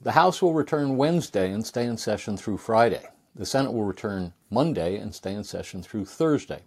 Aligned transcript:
The 0.00 0.12
House 0.12 0.40
will 0.40 0.54
return 0.54 0.96
Wednesday 0.96 1.50
and 1.50 1.66
stay 1.66 1.84
in 1.84 1.96
session 1.96 2.36
through 2.36 2.58
Friday. 2.58 3.08
The 3.34 3.44
Senate 3.44 3.72
will 3.72 3.82
return 3.82 4.32
Monday 4.48 4.96
and 4.96 5.12
stay 5.12 5.34
in 5.34 5.42
session 5.42 5.82
through 5.82 6.04
Thursday. 6.04 6.62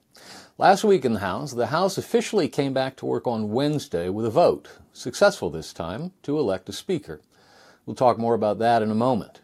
Last 0.57 0.83
week 0.83 1.05
in 1.05 1.13
the 1.13 1.19
House, 1.19 1.53
the 1.53 1.67
House 1.67 1.97
officially 1.97 2.49
came 2.49 2.73
back 2.73 2.97
to 2.97 3.05
work 3.05 3.25
on 3.25 3.53
Wednesday 3.53 4.09
with 4.09 4.25
a 4.25 4.29
vote, 4.29 4.67
successful 4.91 5.49
this 5.49 5.71
time, 5.71 6.11
to 6.23 6.37
elect 6.37 6.67
a 6.67 6.73
Speaker. 6.73 7.21
We'll 7.85 7.95
talk 7.95 8.17
more 8.17 8.33
about 8.33 8.59
that 8.59 8.81
in 8.81 8.91
a 8.91 8.95
moment. 8.95 9.39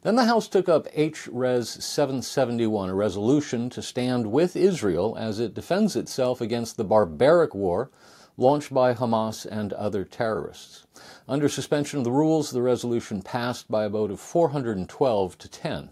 Then 0.00 0.16
the 0.16 0.24
House 0.24 0.48
took 0.48 0.66
up 0.66 0.88
H.Res. 0.94 1.68
771, 1.68 2.88
a 2.88 2.94
resolution 2.94 3.68
to 3.70 3.82
stand 3.82 4.32
with 4.32 4.56
Israel 4.56 5.14
as 5.18 5.38
it 5.38 5.52
defends 5.52 5.96
itself 5.96 6.40
against 6.40 6.78
the 6.78 6.84
barbaric 6.84 7.54
war 7.54 7.90
launched 8.38 8.72
by 8.72 8.94
Hamas 8.94 9.44
and 9.44 9.72
other 9.74 10.04
terrorists. 10.04 10.86
Under 11.28 11.48
suspension 11.48 11.98
of 11.98 12.04
the 12.04 12.12
rules, 12.12 12.52
the 12.52 12.62
resolution 12.62 13.20
passed 13.20 13.68
by 13.68 13.84
a 13.84 13.88
vote 13.90 14.12
of 14.12 14.20
412 14.20 15.36
to 15.36 15.48
10. 15.48 15.90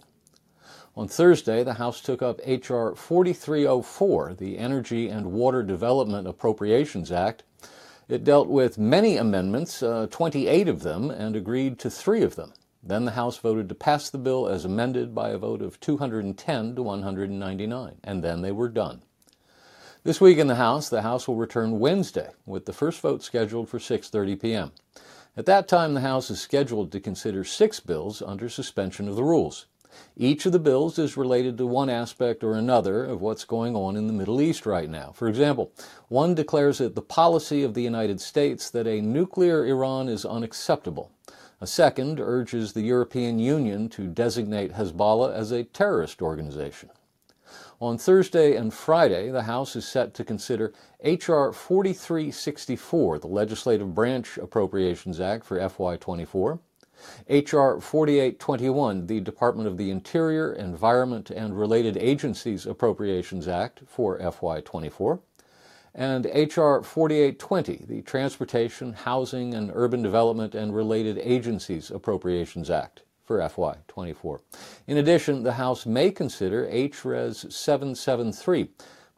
On 0.96 1.08
Thursday, 1.08 1.62
the 1.62 1.74
House 1.74 2.00
took 2.00 2.22
up 2.22 2.40
H.R. 2.44 2.94
4304, 2.94 4.34
the 4.34 4.56
Energy 4.56 5.08
and 5.08 5.32
Water 5.32 5.62
Development 5.62 6.26
Appropriations 6.26 7.12
Act. 7.12 7.42
It 8.08 8.24
dealt 8.24 8.48
with 8.48 8.78
many 8.78 9.16
amendments, 9.16 9.82
uh, 9.82 10.06
28 10.10 10.68
of 10.68 10.82
them, 10.82 11.10
and 11.10 11.36
agreed 11.36 11.78
to 11.80 11.90
three 11.90 12.22
of 12.22 12.36
them. 12.36 12.54
Then 12.82 13.04
the 13.04 13.10
House 13.10 13.36
voted 13.36 13.68
to 13.68 13.74
pass 13.74 14.08
the 14.08 14.16
bill 14.16 14.46
as 14.46 14.64
amended 14.64 15.14
by 15.14 15.30
a 15.30 15.38
vote 15.38 15.60
of 15.60 15.80
210 15.80 16.76
to 16.76 16.82
199, 16.82 17.96
and 18.04 18.22
then 18.22 18.42
they 18.42 18.52
were 18.52 18.68
done. 18.68 19.02
This 20.06 20.20
week 20.20 20.38
in 20.38 20.46
the 20.46 20.54
House, 20.54 20.88
the 20.88 21.02
House 21.02 21.26
will 21.26 21.34
return 21.34 21.80
Wednesday 21.80 22.30
with 22.46 22.64
the 22.64 22.72
first 22.72 23.00
vote 23.00 23.24
scheduled 23.24 23.68
for 23.68 23.80
6:30 23.80 24.40
p.m. 24.40 24.70
At 25.36 25.46
that 25.46 25.66
time, 25.66 25.94
the 25.94 26.00
House 26.00 26.30
is 26.30 26.40
scheduled 26.40 26.92
to 26.92 27.00
consider 27.00 27.42
six 27.42 27.80
bills 27.80 28.22
under 28.22 28.48
suspension 28.48 29.08
of 29.08 29.16
the 29.16 29.24
rules. 29.24 29.66
Each 30.16 30.46
of 30.46 30.52
the 30.52 30.60
bills 30.60 30.96
is 31.00 31.16
related 31.16 31.58
to 31.58 31.66
one 31.66 31.90
aspect 31.90 32.44
or 32.44 32.54
another 32.54 33.04
of 33.04 33.20
what's 33.20 33.42
going 33.42 33.74
on 33.74 33.96
in 33.96 34.06
the 34.06 34.12
Middle 34.12 34.40
East 34.40 34.64
right 34.64 34.88
now. 34.88 35.10
For 35.10 35.26
example, 35.26 35.72
one 36.06 36.36
declares 36.36 36.80
it 36.80 36.94
the 36.94 37.02
policy 37.02 37.64
of 37.64 37.74
the 37.74 37.82
United 37.82 38.20
States 38.20 38.70
that 38.70 38.86
a 38.86 39.00
nuclear 39.00 39.66
Iran 39.66 40.08
is 40.08 40.24
unacceptable. 40.24 41.10
A 41.60 41.66
second 41.66 42.20
urges 42.20 42.74
the 42.74 42.82
European 42.82 43.40
Union 43.40 43.88
to 43.88 44.06
designate 44.06 44.74
Hezbollah 44.74 45.34
as 45.34 45.50
a 45.50 45.64
terrorist 45.64 46.22
organization. 46.22 46.90
On 47.78 47.98
Thursday 47.98 48.56
and 48.56 48.72
Friday, 48.72 49.28
the 49.30 49.42
House 49.42 49.76
is 49.76 49.86
set 49.86 50.14
to 50.14 50.24
consider 50.24 50.72
H.R. 51.00 51.52
4364, 51.52 53.18
the 53.18 53.26
Legislative 53.26 53.94
Branch 53.94 54.38
Appropriations 54.38 55.20
Act 55.20 55.44
for 55.44 55.58
FY24, 55.58 56.58
H.R. 57.28 57.78
4821, 57.78 59.06
the 59.06 59.20
Department 59.20 59.68
of 59.68 59.76
the 59.76 59.90
Interior, 59.90 60.54
Environment, 60.54 61.28
and 61.28 61.58
Related 61.58 61.98
Agencies 61.98 62.64
Appropriations 62.64 63.46
Act 63.46 63.82
for 63.86 64.18
FY24, 64.20 65.20
and 65.94 66.24
H.R. 66.32 66.82
4820, 66.82 67.84
the 67.86 68.00
Transportation, 68.00 68.94
Housing, 68.94 69.52
and 69.52 69.70
Urban 69.74 70.00
Development 70.00 70.54
and 70.54 70.74
Related 70.74 71.18
Agencies 71.18 71.90
Appropriations 71.90 72.70
Act 72.70 73.02
for 73.26 73.38
FY24. 73.40 74.40
In 74.86 74.96
addition, 74.96 75.42
the 75.42 75.54
House 75.54 75.84
may 75.84 76.10
consider 76.10 76.66
HRES 76.68 77.52
773, 77.52 78.68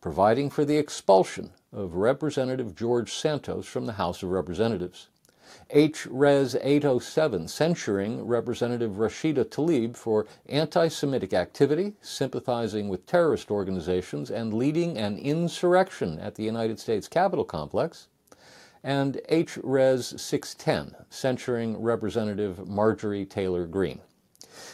providing 0.01 0.51
for 0.51 0.65
the 0.65 0.79
expulsion 0.79 1.51
of 1.73 1.95
Representative 1.95 2.75
George 2.75 3.13
Santos 3.13 3.67
from 3.67 3.87
the 3.87 3.93
House 3.93 4.23
of 4.23 4.31
Representatives. 4.31 5.09
HRES 5.75 6.59
807, 6.63 7.49
censuring 7.49 8.27
Representative 8.27 8.93
Rashida 8.93 9.45
Tlaib 9.45 9.97
for 9.97 10.27
anti 10.47 10.89
Semitic 10.89 11.35
activity, 11.35 11.95
sympathizing 12.01 12.89
with 12.89 13.07
terrorist 13.07 13.51
organizations, 13.51 14.31
and 14.31 14.55
leading 14.55 14.97
an 14.99 15.19
insurrection 15.19 16.19
at 16.19 16.35
the 16.35 16.45
United 16.45 16.79
States 16.79 17.09
Capitol 17.09 17.45
complex 17.45 18.09
and 18.89 19.21
H. 19.29 19.59
Res. 19.63 20.19
610, 20.19 21.05
censuring 21.11 21.77
Representative 21.77 22.67
Marjorie 22.67 23.27
Taylor 23.27 23.67
Greene. 23.67 24.01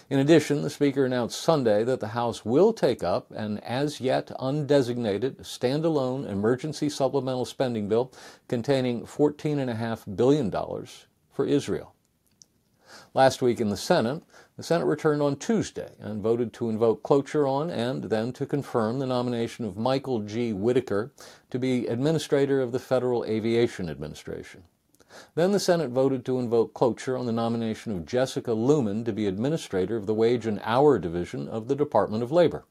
In 0.09 0.21
addition, 0.21 0.63
the 0.63 0.71
Speaker 0.71 1.05
announced 1.05 1.43
Sunday 1.43 1.83
that 1.83 1.99
the 1.99 2.07
House 2.07 2.45
will 2.45 2.73
take 2.73 3.03
up 3.03 3.33
an 3.33 3.59
as 3.59 4.01
yet 4.01 4.29
undesignated 4.39 5.39
standalone 5.39 6.31
emergency 6.31 6.89
supplemental 6.89 7.45
spending 7.45 7.89
bill 7.89 8.13
containing 8.47 9.05
$14.5 9.05 10.15
billion 10.15 10.49
for 11.33 11.45
Israel. 11.45 11.93
Last 13.15 13.43
week 13.43 13.61
in 13.61 13.69
the 13.69 13.77
Senate, 13.77 14.23
the 14.57 14.63
Senate 14.63 14.85
returned 14.85 15.21
on 15.21 15.37
Tuesday 15.37 15.91
and 15.99 16.23
voted 16.23 16.53
to 16.53 16.69
invoke 16.69 17.03
cloture 17.03 17.47
on 17.47 17.71
and 17.71 18.05
then 18.05 18.33
to 18.33 18.47
confirm 18.47 19.01
the 19.01 19.07
nomination 19.07 19.65
of 19.65 19.77
Michael 19.77 20.21
G. 20.21 20.53
Whitaker 20.53 21.13
to 21.51 21.59
be 21.59 21.89
Administrator 21.89 22.61
of 22.61 22.71
the 22.71 22.79
Federal 22.79 23.25
Aviation 23.25 23.89
Administration. 23.89 24.63
Then 25.35 25.53
the 25.53 25.61
Senate 25.61 25.91
voted 25.91 26.25
to 26.27 26.39
invoke 26.39 26.75
cloture 26.75 27.17
on 27.17 27.27
the 27.27 27.33
nomination 27.33 27.93
of 27.93 28.07
Jessica 28.07 28.53
Looman 28.53 29.05
to 29.05 29.13
be 29.13 29.27
Administrator 29.27 29.97
of 29.97 30.07
the 30.07 30.15
Wage 30.15 30.47
and 30.47 30.61
Hour 30.63 30.99
Division 30.99 31.49
of 31.49 31.67
the 31.67 31.77
Department 31.77 32.23
of 32.23 32.31
Labor. 32.31 32.65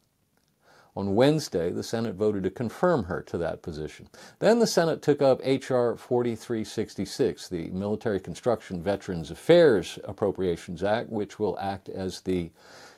On 0.95 1.15
Wednesday, 1.15 1.71
the 1.71 1.81
Senate 1.81 2.13
voted 2.13 2.43
to 2.43 2.51
confirm 2.51 3.05
her 3.05 3.21
to 3.23 3.37
that 3.39 3.63
position. 3.63 4.07
Then 4.39 4.59
the 4.59 4.67
Senate 4.67 5.01
took 5.01 5.23
up 5.23 5.41
H.R. 5.43 5.97
4366, 5.97 7.49
the 7.49 7.69
Military 7.71 8.19
Construction 8.19 8.81
Veterans 8.81 9.31
Affairs 9.31 9.97
Appropriations 10.03 10.83
Act, 10.83 11.09
which 11.09 11.39
will 11.39 11.57
act 11.59 11.89
as 11.89 12.21
the 12.21 12.51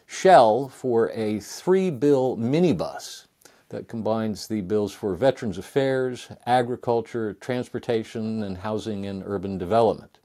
shell 0.06 0.68
for 0.68 1.10
a 1.12 1.40
three 1.40 1.90
bill 1.90 2.36
minibus 2.38 3.28
that 3.70 3.88
combines 3.88 4.48
the 4.48 4.62
bills 4.62 4.94
for 4.94 5.16
Veterans 5.16 5.58
Affairs, 5.58 6.28
Agriculture, 6.46 7.34
Transportation, 7.34 8.44
and 8.44 8.58
Housing 8.58 9.06
and 9.06 9.24
Urban 9.26 9.58
Development. 9.58 10.20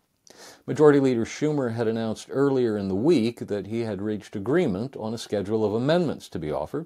Majority 0.66 1.00
Leader 1.00 1.24
Schumer 1.24 1.72
had 1.72 1.88
announced 1.88 2.28
earlier 2.30 2.76
in 2.76 2.88
the 2.88 2.94
week 2.94 3.46
that 3.46 3.68
he 3.68 3.80
had 3.80 4.02
reached 4.02 4.36
agreement 4.36 4.94
on 4.94 5.14
a 5.14 5.18
schedule 5.18 5.64
of 5.64 5.72
amendments 5.72 6.28
to 6.28 6.38
be 6.38 6.52
offered, 6.52 6.84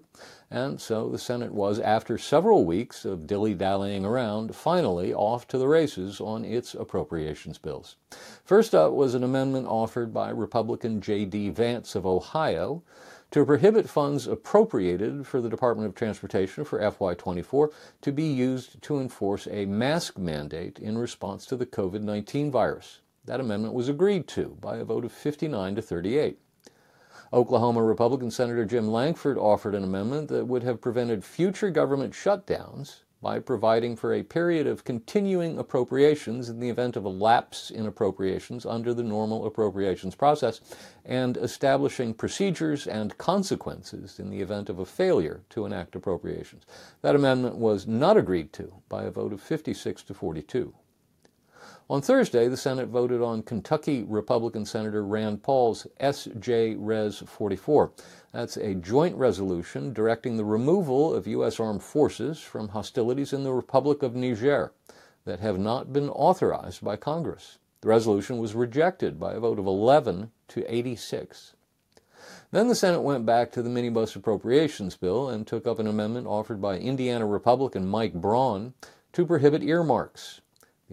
and 0.49 0.81
so 0.81 1.09
the 1.09 1.19
Senate 1.19 1.53
was, 1.53 1.81
after 1.81 2.17
several 2.17 2.65
weeks 2.65 3.05
of 3.05 3.27
dilly 3.27 3.53
dallying 3.53 4.05
around, 4.05 4.55
finally 4.55 5.13
off 5.13 5.49
to 5.49 5.59
the 5.59 5.67
races 5.67 6.21
on 6.21 6.45
its 6.45 6.73
appropriations 6.75 7.59
bills. 7.59 7.97
First 8.45 8.77
up 8.77 8.93
was 8.93 9.15
an 9.15 9.25
amendment 9.25 9.67
offered 9.67 10.15
by 10.15 10.31
Republican 10.31 11.01
J.D. 11.01 11.51
Vance 11.51 11.97
of 11.97 12.07
Ohio 12.07 12.85
to 13.33 13.45
prohibit 13.45 13.89
funds 13.89 14.29
appropriated 14.29 15.27
for 15.27 15.41
the 15.41 15.49
Department 15.49 15.89
of 15.89 15.97
Transportation 15.97 16.65
for 16.65 16.79
FY24 16.79 17.73
to 18.03 18.13
be 18.13 18.23
used 18.23 18.81
to 18.83 19.01
enforce 19.01 19.49
a 19.51 19.67
mask 19.67 20.17
mandate 20.17 20.79
in 20.79 20.97
response 20.97 21.45
to 21.47 21.57
the 21.57 21.67
COVID 21.67 22.03
19 22.03 22.53
virus. 22.53 23.01
That 23.27 23.41
amendment 23.41 23.75
was 23.75 23.89
agreed 23.89 24.29
to 24.29 24.57
by 24.61 24.77
a 24.77 24.85
vote 24.85 25.05
of 25.05 25.13
59 25.13 25.77
to 25.77 25.83
38. 25.83 26.39
Oklahoma 27.33 27.83
Republican 27.83 28.31
Senator 28.31 28.65
Jim 28.65 28.89
Lankford 28.89 29.39
offered 29.39 29.75
an 29.75 29.83
amendment 29.83 30.29
that 30.29 30.47
would 30.47 30.63
have 30.63 30.81
prevented 30.81 31.25
future 31.25 31.71
government 31.71 32.13
shutdowns 32.13 33.01
by 33.25 33.39
providing 33.39 33.97
for 33.97 34.13
a 34.13 34.23
period 34.23 34.67
of 34.67 34.85
continuing 34.85 35.59
appropriations 35.59 36.51
in 36.51 36.61
the 36.61 36.69
event 36.69 36.95
of 36.95 37.07
a 37.07 37.09
lapse 37.09 37.71
in 37.71 37.87
appropriations 37.87 38.67
under 38.67 38.93
the 38.93 39.03
normal 39.03 39.47
appropriations 39.47 40.15
process 40.15 40.61
and 41.07 41.39
establishing 41.39 42.13
procedures 42.13 42.87
and 42.87 43.17
consequences 43.17 44.19
in 44.19 44.29
the 44.29 44.43
event 44.43 44.69
of 44.69 44.79
a 44.79 44.85
failure 44.85 45.41
to 45.49 45.65
enact 45.65 45.97
appropriations. 45.97 46.65
That 47.01 47.17
amendment 47.17 47.57
was 47.57 47.87
not 47.87 48.19
agreed 48.19 48.53
to 48.53 48.75
by 48.91 49.05
a 49.05 49.11
vote 49.11 49.33
of 49.33 49.41
56 49.41 50.03
to 50.03 50.13
42. 50.13 50.75
On 51.91 52.01
Thursday, 52.01 52.49
the 52.49 52.57
Senate 52.57 52.89
voted 52.89 53.21
on 53.21 53.43
Kentucky 53.43 54.05
Republican 54.05 54.65
Senator 54.65 55.05
Rand 55.05 55.43
Paul's 55.43 55.87
S.J. 56.01 56.77
Res 56.77 57.19
44. 57.19 57.93
That's 58.33 58.57
a 58.57 58.75
joint 58.75 59.15
resolution 59.17 59.93
directing 59.93 60.39
the 60.39 60.47
removal 60.47 61.13
of 61.13 61.27
U.S. 61.27 61.61
armed 61.61 61.83
forces 61.83 62.41
from 62.41 62.69
hostilities 62.69 63.35
in 63.35 63.45
the 63.45 63.53
Republic 63.53 64.03
of 64.03 64.15
Niger 64.15 64.73
that 65.27 65.41
have 65.41 65.59
not 65.59 65.93
been 65.93 66.09
authorized 66.09 66.83
by 66.83 66.97
Congress. 66.97 67.59
The 67.83 67.89
resolution 67.89 68.39
was 68.39 68.55
rejected 68.55 69.21
by 69.21 69.35
a 69.35 69.41
vote 69.41 69.59
of 69.59 69.67
11 69.67 70.31
to 70.49 70.75
86. 70.75 71.53
Then 72.51 72.69
the 72.69 72.75
Senate 72.75 73.03
went 73.03 73.27
back 73.27 73.53
to 73.53 73.63
the 73.63 73.69
minibus 73.69 74.17
appropriations 74.17 74.97
bill 74.97 75.29
and 75.29 75.47
took 75.47 75.67
up 75.67 75.79
an 75.79 75.87
amendment 75.87 76.29
offered 76.29 76.63
by 76.63 76.79
Indiana 76.79 77.27
Republican 77.27 77.87
Mike 77.87 78.15
Braun 78.15 78.73
to 79.13 79.27
prohibit 79.27 79.63
earmarks 79.63 80.41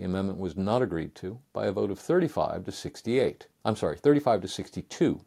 the 0.02 0.08
amendment 0.08 0.40
was 0.40 0.58
not 0.58 0.82
agreed 0.82 1.14
to 1.14 1.38
by 1.54 1.68
a 1.68 1.72
vote 1.72 1.92
of 1.92 2.00
35 2.00 2.66
to 2.66 2.72
68. 2.72 3.46
I'm 3.64 3.76
sorry, 3.76 3.98
35 3.98 4.42
to 4.42 4.48
62. 4.48 5.22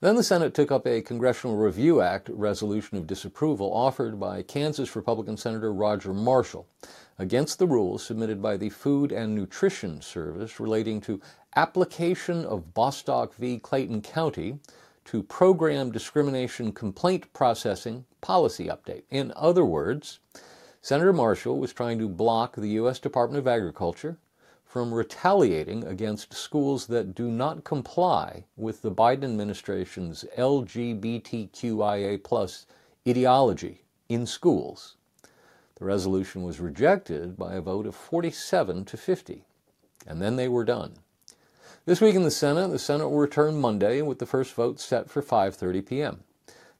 Then 0.00 0.16
the 0.16 0.22
Senate 0.22 0.54
took 0.54 0.72
up 0.72 0.86
a 0.86 1.02
Congressional 1.02 1.58
Review 1.58 2.00
Act 2.00 2.30
resolution 2.30 2.96
of 2.96 3.06
disapproval 3.06 3.70
offered 3.70 4.18
by 4.18 4.40
Kansas 4.40 4.96
Republican 4.96 5.36
Senator 5.36 5.74
Roger 5.74 6.14
Marshall 6.14 6.66
against 7.18 7.58
the 7.58 7.66
rules 7.66 8.02
submitted 8.02 8.40
by 8.40 8.56
the 8.56 8.70
Food 8.70 9.12
and 9.12 9.34
Nutrition 9.34 10.00
Service 10.00 10.58
relating 10.58 11.02
to 11.02 11.20
application 11.56 12.46
of 12.46 12.72
Bostock 12.72 13.34
v. 13.34 13.58
Clayton 13.58 14.00
County 14.00 14.58
to 15.04 15.22
program 15.22 15.92
discrimination 15.92 16.72
complaint 16.72 17.30
processing 17.34 18.06
policy 18.22 18.68
update. 18.68 19.02
In 19.10 19.34
other 19.36 19.66
words, 19.66 20.20
Senator 20.82 21.12
Marshall 21.12 21.58
was 21.58 21.74
trying 21.74 21.98
to 21.98 22.08
block 22.08 22.56
the 22.56 22.70
U.S. 22.70 22.98
Department 22.98 23.38
of 23.38 23.46
Agriculture 23.46 24.16
from 24.64 24.94
retaliating 24.94 25.84
against 25.84 26.32
schools 26.32 26.86
that 26.86 27.14
do 27.14 27.30
not 27.30 27.64
comply 27.64 28.44
with 28.56 28.80
the 28.80 28.90
Biden 28.90 29.24
administration's 29.24 30.24
LGBTQIA 30.38 32.24
plus 32.24 32.66
ideology 33.06 33.82
in 34.08 34.24
schools. 34.26 34.96
The 35.74 35.84
resolution 35.84 36.44
was 36.44 36.60
rejected 36.60 37.36
by 37.36 37.54
a 37.54 37.60
vote 37.60 37.86
of 37.86 37.94
47 37.94 38.86
to 38.86 38.96
50, 38.96 39.44
and 40.06 40.22
then 40.22 40.36
they 40.36 40.48
were 40.48 40.64
done. 40.64 40.94
This 41.84 42.00
week 42.00 42.14
in 42.14 42.22
the 42.22 42.30
Senate, 42.30 42.68
the 42.68 42.78
Senate 42.78 43.08
will 43.08 43.18
return 43.18 43.60
Monday 43.60 44.00
with 44.00 44.18
the 44.18 44.24
first 44.24 44.54
vote 44.54 44.80
set 44.80 45.10
for 45.10 45.20
5:30 45.22 45.84
p.m. 45.84 46.24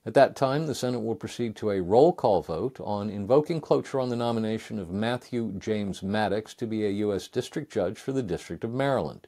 At 0.03 0.15
that 0.15 0.35
time, 0.35 0.65
the 0.65 0.73
Senate 0.73 1.01
will 1.01 1.15
proceed 1.15 1.55
to 1.57 1.69
a 1.69 1.81
roll 1.81 2.11
call 2.11 2.41
vote 2.41 2.79
on 2.79 3.11
invoking 3.11 3.61
cloture 3.61 3.99
on 3.99 4.09
the 4.09 4.15
nomination 4.15 4.79
of 4.79 4.89
Matthew 4.89 5.53
James 5.59 6.01
Maddox 6.01 6.55
to 6.55 6.65
be 6.65 6.85
a 6.85 6.89
U.S. 6.89 7.27
District 7.27 7.71
Judge 7.71 7.99
for 7.99 8.11
the 8.11 8.23
District 8.23 8.63
of 8.63 8.73
Maryland. 8.73 9.27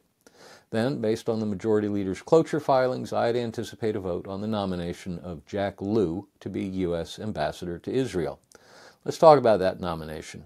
Then, 0.72 1.00
based 1.00 1.30
on 1.30 1.40
the 1.40 1.46
Majority 1.46 1.88
Leader's 1.88 2.24
cloture 2.24 2.60
filings, 2.60 3.14
I'd 3.14 3.36
anticipate 3.36 3.96
a 3.96 4.00
vote 4.00 4.28
on 4.28 4.42
the 4.42 4.48
nomination 4.48 5.20
of 5.20 5.46
Jack 5.46 5.80
Lew 5.80 6.28
to 6.40 6.50
be 6.50 6.64
U.S. 6.64 7.20
Ambassador 7.20 7.78
to 7.78 7.94
Israel. 7.94 8.40
Let's 9.06 9.20
talk 9.20 9.38
about 9.38 9.60
that 9.60 9.80
nomination. 9.80 10.44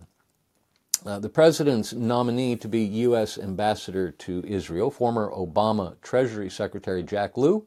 Uh, 1.05 1.19
the 1.19 1.29
President's 1.29 1.93
nominee 1.93 2.57
to 2.57 2.67
be 2.67 2.81
U.S. 2.81 3.37
Ambassador 3.37 4.11
to 4.11 4.43
Israel, 4.45 4.91
former 4.91 5.31
Obama 5.31 5.95
Treasury 6.01 6.49
Secretary 6.49 7.03
Jack 7.03 7.37
Lew, 7.37 7.65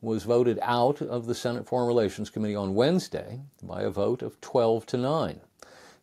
was 0.00 0.24
voted 0.24 0.58
out 0.62 1.00
of 1.00 1.26
the 1.26 1.34
Senate 1.34 1.66
Foreign 1.66 1.88
Relations 1.88 2.30
Committee 2.30 2.54
on 2.54 2.74
Wednesday 2.74 3.40
by 3.62 3.82
a 3.82 3.90
vote 3.90 4.22
of 4.22 4.40
12 4.40 4.86
to 4.86 4.96
9. 4.96 5.40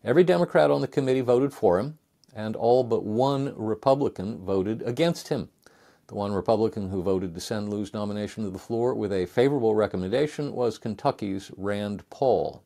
Every 0.03 0.23
Democrat 0.23 0.71
on 0.71 0.81
the 0.81 0.87
committee 0.87 1.21
voted 1.21 1.53
for 1.53 1.79
him, 1.79 1.97
and 2.35 2.55
all 2.55 2.83
but 2.83 3.03
one 3.03 3.53
Republican 3.55 4.43
voted 4.43 4.81
against 4.81 5.29
him. 5.29 5.49
The 6.07 6.15
one 6.15 6.33
Republican 6.33 6.89
who 6.89 7.01
voted 7.01 7.33
to 7.33 7.39
send 7.39 7.69
Lew's 7.69 7.93
nomination 7.93 8.43
to 8.43 8.49
the 8.49 8.59
floor 8.59 8.93
with 8.93 9.13
a 9.13 9.25
favorable 9.25 9.75
recommendation 9.75 10.53
was 10.53 10.77
Kentucky's 10.77 11.51
Rand 11.55 12.03
Paul. 12.09 12.63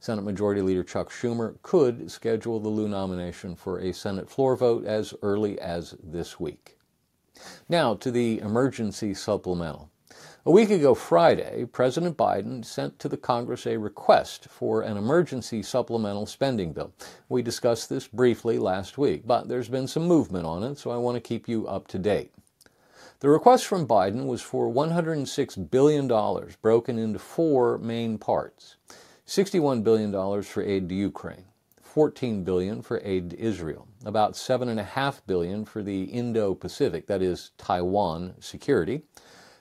Senate 0.00 0.22
Majority 0.22 0.62
Leader 0.62 0.82
Chuck 0.82 1.10
Schumer 1.10 1.56
could 1.62 2.10
schedule 2.10 2.58
the 2.58 2.68
Lew 2.68 2.88
nomination 2.88 3.54
for 3.54 3.78
a 3.78 3.92
Senate 3.92 4.28
floor 4.28 4.56
vote 4.56 4.84
as 4.84 5.14
early 5.22 5.58
as 5.60 5.94
this 6.02 6.40
week. 6.40 6.78
Now 7.68 7.94
to 7.94 8.10
the 8.10 8.38
emergency 8.40 9.14
supplemental. 9.14 9.90
A 10.46 10.50
week 10.50 10.70
ago 10.70 10.94
Friday, 10.94 11.66
President 11.66 12.16
Biden 12.16 12.64
sent 12.64 12.98
to 12.98 13.08
the 13.10 13.18
Congress 13.18 13.66
a 13.66 13.76
request 13.76 14.48
for 14.48 14.80
an 14.80 14.96
emergency 14.96 15.62
supplemental 15.62 16.24
spending 16.24 16.72
bill. 16.72 16.94
We 17.28 17.42
discussed 17.42 17.90
this 17.90 18.08
briefly 18.08 18.58
last 18.58 18.96
week, 18.96 19.26
but 19.26 19.48
there's 19.48 19.68
been 19.68 19.86
some 19.86 20.04
movement 20.04 20.46
on 20.46 20.62
it, 20.62 20.78
so 20.78 20.90
I 20.90 20.96
want 20.96 21.16
to 21.16 21.20
keep 21.20 21.46
you 21.46 21.66
up 21.66 21.88
to 21.88 21.98
date. 21.98 22.32
The 23.20 23.28
request 23.28 23.66
from 23.66 23.86
Biden 23.86 24.24
was 24.24 24.40
for 24.40 24.72
$106 24.72 25.70
billion, 25.70 26.08
broken 26.62 26.98
into 26.98 27.18
four 27.18 27.76
main 27.76 28.16
parts 28.16 28.76
$61 29.26 29.84
billion 29.84 30.42
for 30.42 30.62
aid 30.62 30.88
to 30.88 30.94
Ukraine, 30.94 31.44
14 31.82 32.44
billion 32.44 32.80
for 32.80 32.98
aid 33.04 33.30
to 33.30 33.38
Israel, 33.38 33.86
about 34.06 34.32
7.5 34.32 35.20
billion 35.26 35.66
for 35.66 35.82
the 35.82 36.04
Indo 36.04 36.54
Pacific, 36.54 37.06
that 37.08 37.20
is, 37.20 37.50
Taiwan 37.58 38.34
security 38.40 39.02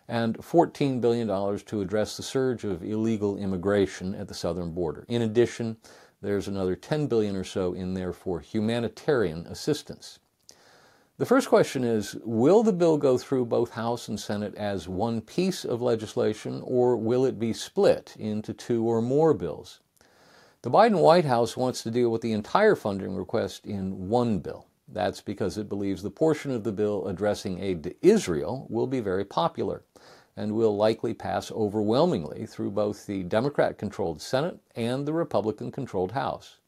and 0.09 0.37
$14 0.39 0.99
billion 0.99 1.27
to 1.59 1.81
address 1.81 2.17
the 2.17 2.23
surge 2.23 2.63
of 2.63 2.83
illegal 2.83 3.37
immigration 3.37 4.15
at 4.15 4.27
the 4.27 4.33
southern 4.33 4.71
border. 4.71 5.05
In 5.07 5.21
addition, 5.21 5.77
there's 6.21 6.47
another 6.47 6.75
10 6.75 7.07
billion 7.07 7.35
or 7.35 7.43
so 7.43 7.73
in 7.73 7.93
there 7.93 8.11
for 8.11 8.39
humanitarian 8.39 9.45
assistance. 9.47 10.19
The 11.19 11.25
first 11.25 11.47
question 11.47 11.83
is 11.83 12.15
Will 12.23 12.63
the 12.63 12.73
bill 12.73 12.97
go 12.97 13.17
through 13.17 13.45
both 13.45 13.71
House 13.71 14.07
and 14.07 14.19
Senate 14.19 14.55
as 14.55 14.87
one 14.87 15.21
piece 15.21 15.63
of 15.63 15.81
legislation, 15.81 16.61
or 16.63 16.97
will 16.97 17.25
it 17.25 17.37
be 17.37 17.53
split 17.53 18.15
into 18.17 18.53
two 18.53 18.85
or 18.85 19.01
more 19.01 19.33
bills? 19.33 19.79
The 20.61 20.71
Biden 20.71 21.01
White 21.01 21.25
House 21.25 21.55
wants 21.55 21.83
to 21.83 21.91
deal 21.91 22.09
with 22.09 22.21
the 22.21 22.33
entire 22.33 22.75
funding 22.75 23.15
request 23.15 23.65
in 23.65 24.09
one 24.09 24.39
bill. 24.39 24.65
That's 24.91 25.21
because 25.21 25.57
it 25.57 25.69
believes 25.69 26.01
the 26.01 26.09
portion 26.09 26.51
of 26.51 26.63
the 26.63 26.71
bill 26.71 27.07
addressing 27.07 27.59
aid 27.59 27.83
to 27.83 27.95
Israel 28.01 28.65
will 28.69 28.87
be 28.87 28.99
very 28.99 29.23
popular 29.23 29.83
and 30.39 30.55
will 30.55 30.75
likely 30.77 31.13
pass 31.13 31.51
overwhelmingly 31.51 32.45
through 32.45 32.71
both 32.71 33.05
the 33.05 33.23
Democrat 33.23 33.77
controlled 33.77 34.21
Senate 34.21 34.57
and 34.73 35.05
the 35.05 35.11
Republican 35.11 35.69
controlled 35.69 36.13
House. 36.13 36.59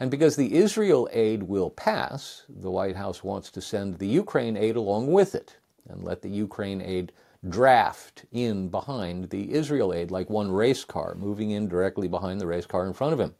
And 0.00 0.10
because 0.10 0.36
the 0.36 0.54
Israel 0.54 1.06
aid 1.12 1.42
will 1.42 1.68
pass, 1.68 2.44
the 2.48 2.70
White 2.70 2.96
House 2.96 3.22
wants 3.22 3.50
to 3.50 3.60
send 3.60 3.98
the 3.98 4.06
Ukraine 4.06 4.56
aid 4.56 4.74
along 4.74 5.12
with 5.12 5.34
it 5.34 5.58
and 5.86 6.02
let 6.02 6.22
the 6.22 6.30
Ukraine 6.30 6.80
aid 6.80 7.12
draft 7.46 8.24
in 8.32 8.70
behind 8.70 9.28
the 9.28 9.52
Israel 9.52 9.92
aid 9.92 10.10
like 10.10 10.30
one 10.30 10.50
race 10.50 10.84
car, 10.84 11.14
moving 11.14 11.50
in 11.50 11.68
directly 11.68 12.08
behind 12.08 12.40
the 12.40 12.46
race 12.46 12.66
car 12.66 12.86
in 12.86 12.94
front 12.94 13.12
of 13.12 13.20
him. 13.20 13.34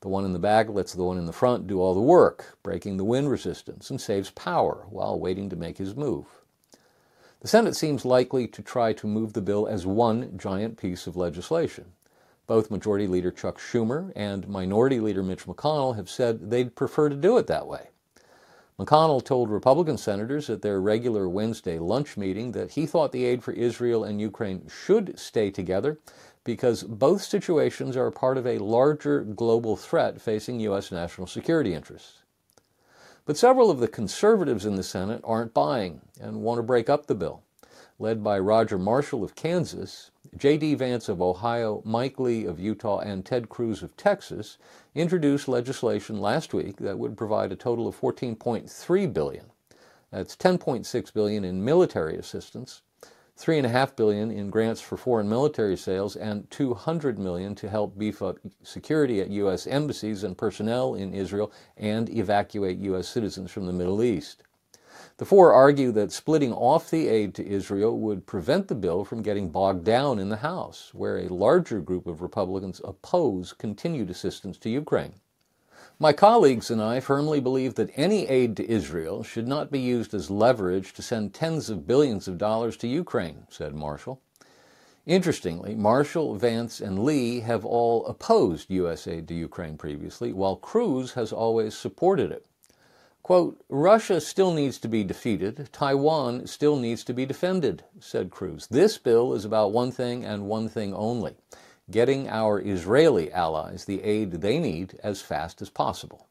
The 0.00 0.08
one 0.08 0.24
in 0.24 0.32
the 0.32 0.40
back 0.40 0.68
lets 0.68 0.92
the 0.92 1.04
one 1.04 1.18
in 1.18 1.26
the 1.26 1.32
front 1.32 1.68
do 1.68 1.80
all 1.80 1.94
the 1.94 2.00
work, 2.00 2.58
breaking 2.64 2.96
the 2.96 3.04
wind 3.04 3.30
resistance, 3.30 3.90
and 3.90 4.00
saves 4.00 4.30
power 4.30 4.86
while 4.90 5.20
waiting 5.20 5.48
to 5.50 5.56
make 5.56 5.78
his 5.78 5.94
move. 5.94 6.26
The 7.44 7.48
Senate 7.48 7.76
seems 7.76 8.06
likely 8.06 8.48
to 8.48 8.62
try 8.62 8.94
to 8.94 9.06
move 9.06 9.34
the 9.34 9.42
bill 9.42 9.66
as 9.66 9.84
one 9.84 10.38
giant 10.38 10.78
piece 10.78 11.06
of 11.06 11.14
legislation. 11.14 11.92
Both 12.46 12.70
Majority 12.70 13.06
Leader 13.06 13.30
Chuck 13.30 13.58
Schumer 13.58 14.12
and 14.16 14.48
Minority 14.48 14.98
Leader 14.98 15.22
Mitch 15.22 15.44
McConnell 15.44 15.94
have 15.94 16.08
said 16.08 16.48
they'd 16.50 16.74
prefer 16.74 17.10
to 17.10 17.14
do 17.14 17.36
it 17.36 17.46
that 17.48 17.66
way. 17.66 17.90
McConnell 18.78 19.22
told 19.22 19.50
Republican 19.50 19.98
senators 19.98 20.48
at 20.48 20.62
their 20.62 20.80
regular 20.80 21.28
Wednesday 21.28 21.78
lunch 21.78 22.16
meeting 22.16 22.52
that 22.52 22.70
he 22.70 22.86
thought 22.86 23.12
the 23.12 23.26
aid 23.26 23.44
for 23.44 23.52
Israel 23.52 24.04
and 24.04 24.22
Ukraine 24.22 24.66
should 24.66 25.18
stay 25.18 25.50
together 25.50 25.98
because 26.44 26.82
both 26.82 27.20
situations 27.20 27.94
are 27.94 28.10
part 28.10 28.38
of 28.38 28.46
a 28.46 28.56
larger 28.56 29.20
global 29.22 29.76
threat 29.76 30.18
facing 30.18 30.60
U.S. 30.60 30.90
national 30.90 31.26
security 31.26 31.74
interests. 31.74 32.23
But 33.26 33.38
several 33.38 33.70
of 33.70 33.80
the 33.80 33.88
conservatives 33.88 34.66
in 34.66 34.74
the 34.76 34.82
Senate 34.82 35.22
aren't 35.24 35.54
buying 35.54 36.02
and 36.20 36.42
want 36.42 36.58
to 36.58 36.62
break 36.62 36.90
up 36.90 37.06
the 37.06 37.14
bill. 37.14 37.42
Led 37.98 38.22
by 38.22 38.38
Roger 38.38 38.76
Marshall 38.76 39.24
of 39.24 39.34
Kansas, 39.34 40.10
J.D. 40.36 40.74
Vance 40.74 41.08
of 41.08 41.22
Ohio, 41.22 41.80
Mike 41.86 42.18
Lee 42.18 42.44
of 42.44 42.60
Utah, 42.60 42.98
and 42.98 43.24
Ted 43.24 43.48
Cruz 43.48 43.82
of 43.82 43.96
Texas 43.96 44.58
introduced 44.94 45.48
legislation 45.48 46.20
last 46.20 46.52
week 46.52 46.76
that 46.76 46.98
would 46.98 47.16
provide 47.16 47.50
a 47.50 47.56
total 47.56 47.88
of 47.88 47.98
14.3 47.98 49.12
billion. 49.14 49.46
That's 50.10 50.36
10.6 50.36 51.12
billion 51.14 51.44
in 51.44 51.64
military 51.64 52.18
assistance 52.18 52.82
three 53.36 53.58
and 53.58 53.66
a 53.66 53.70
half 53.70 53.96
billion 53.96 54.30
in 54.30 54.50
grants 54.50 54.80
for 54.80 54.96
foreign 54.96 55.28
military 55.28 55.76
sales, 55.76 56.16
and 56.16 56.50
200 56.50 57.18
million 57.18 57.54
to 57.56 57.68
help 57.68 57.98
beef 57.98 58.22
up 58.22 58.38
security 58.62 59.20
at 59.20 59.30
U.S. 59.30 59.66
embassies 59.66 60.24
and 60.24 60.38
personnel 60.38 60.94
in 60.94 61.12
Israel 61.14 61.52
and 61.76 62.08
evacuate 62.10 62.78
U.S. 62.78 63.08
citizens 63.08 63.50
from 63.50 63.66
the 63.66 63.72
Middle 63.72 64.02
East. 64.02 64.44
The 65.16 65.24
four 65.24 65.52
argue 65.52 65.92
that 65.92 66.12
splitting 66.12 66.52
off 66.52 66.90
the 66.90 67.08
aid 67.08 67.34
to 67.36 67.46
Israel 67.46 67.98
would 68.00 68.26
prevent 68.26 68.68
the 68.68 68.74
bill 68.74 69.04
from 69.04 69.22
getting 69.22 69.50
bogged 69.50 69.84
down 69.84 70.18
in 70.18 70.28
the 70.28 70.38
House, 70.38 70.90
where 70.92 71.18
a 71.18 71.28
larger 71.28 71.80
group 71.80 72.06
of 72.06 72.22
Republicans 72.22 72.80
oppose 72.84 73.52
continued 73.52 74.10
assistance 74.10 74.58
to 74.58 74.70
Ukraine. 74.70 75.14
My 76.00 76.12
colleagues 76.12 76.72
and 76.72 76.82
I 76.82 76.98
firmly 76.98 77.38
believe 77.38 77.76
that 77.76 77.92
any 77.94 78.26
aid 78.26 78.56
to 78.56 78.68
Israel 78.68 79.22
should 79.22 79.46
not 79.46 79.70
be 79.70 79.78
used 79.78 80.12
as 80.12 80.28
leverage 80.28 80.92
to 80.94 81.02
send 81.02 81.32
tens 81.32 81.70
of 81.70 81.86
billions 81.86 82.26
of 82.26 82.36
dollars 82.36 82.76
to 82.78 82.88
Ukraine, 82.88 83.46
said 83.48 83.76
Marshall. 83.76 84.20
Interestingly, 85.06 85.76
Marshall, 85.76 86.34
Vance, 86.34 86.80
and 86.80 87.04
Lee 87.04 87.40
have 87.40 87.64
all 87.64 88.04
opposed 88.06 88.70
U.S. 88.70 89.06
aid 89.06 89.28
to 89.28 89.34
Ukraine 89.34 89.78
previously, 89.78 90.32
while 90.32 90.56
Cruz 90.56 91.12
has 91.12 91.32
always 91.32 91.76
supported 91.76 92.32
it. 92.32 92.44
Quote, 93.22 93.64
Russia 93.68 94.20
still 94.20 94.52
needs 94.52 94.78
to 94.78 94.88
be 94.88 95.04
defeated. 95.04 95.68
Taiwan 95.72 96.48
still 96.48 96.74
needs 96.76 97.04
to 97.04 97.14
be 97.14 97.24
defended, 97.24 97.84
said 98.00 98.32
Cruz. 98.32 98.66
This 98.66 98.98
bill 98.98 99.32
is 99.32 99.44
about 99.44 99.70
one 99.70 99.92
thing 99.92 100.24
and 100.24 100.48
one 100.48 100.68
thing 100.68 100.92
only 100.92 101.36
getting 101.90 102.28
our 102.28 102.60
Israeli 102.60 103.32
allies 103.32 103.84
the 103.84 104.02
aid 104.02 104.32
they 104.32 104.58
need 104.58 104.98
as 105.02 105.20
fast 105.20 105.60
as 105.60 105.70
possible. 105.70 106.28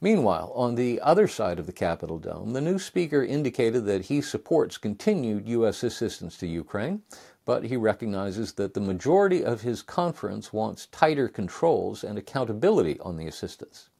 Meanwhile, 0.00 0.52
on 0.56 0.74
the 0.74 1.00
other 1.00 1.28
side 1.28 1.60
of 1.60 1.66
the 1.66 1.72
Capitol 1.72 2.18
dome, 2.18 2.54
the 2.54 2.60
new 2.60 2.80
speaker 2.80 3.22
indicated 3.22 3.86
that 3.86 4.06
he 4.06 4.20
supports 4.20 4.76
continued 4.76 5.46
U.S. 5.48 5.84
assistance 5.84 6.36
to 6.38 6.48
Ukraine, 6.48 7.02
but 7.44 7.64
he 7.64 7.76
recognizes 7.76 8.54
that 8.54 8.74
the 8.74 8.80
majority 8.80 9.44
of 9.44 9.60
his 9.60 9.80
conference 9.80 10.52
wants 10.52 10.86
tighter 10.86 11.28
controls 11.28 12.02
and 12.02 12.18
accountability 12.18 12.98
on 12.98 13.16
the 13.16 13.28
assistance. 13.28 13.90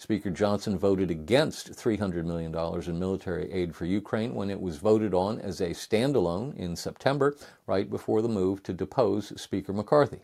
Speaker 0.00 0.30
Johnson 0.30 0.78
voted 0.78 1.10
against 1.10 1.72
$300 1.72 2.24
million 2.24 2.54
in 2.88 2.98
military 3.00 3.52
aid 3.52 3.74
for 3.74 3.84
Ukraine 3.84 4.32
when 4.32 4.48
it 4.48 4.60
was 4.60 4.76
voted 4.76 5.12
on 5.12 5.40
as 5.40 5.60
a 5.60 5.70
standalone 5.70 6.56
in 6.56 6.76
September, 6.76 7.36
right 7.66 7.90
before 7.90 8.22
the 8.22 8.28
move 8.28 8.62
to 8.62 8.72
depose 8.72 9.32
Speaker 9.40 9.72
McCarthy. 9.72 10.20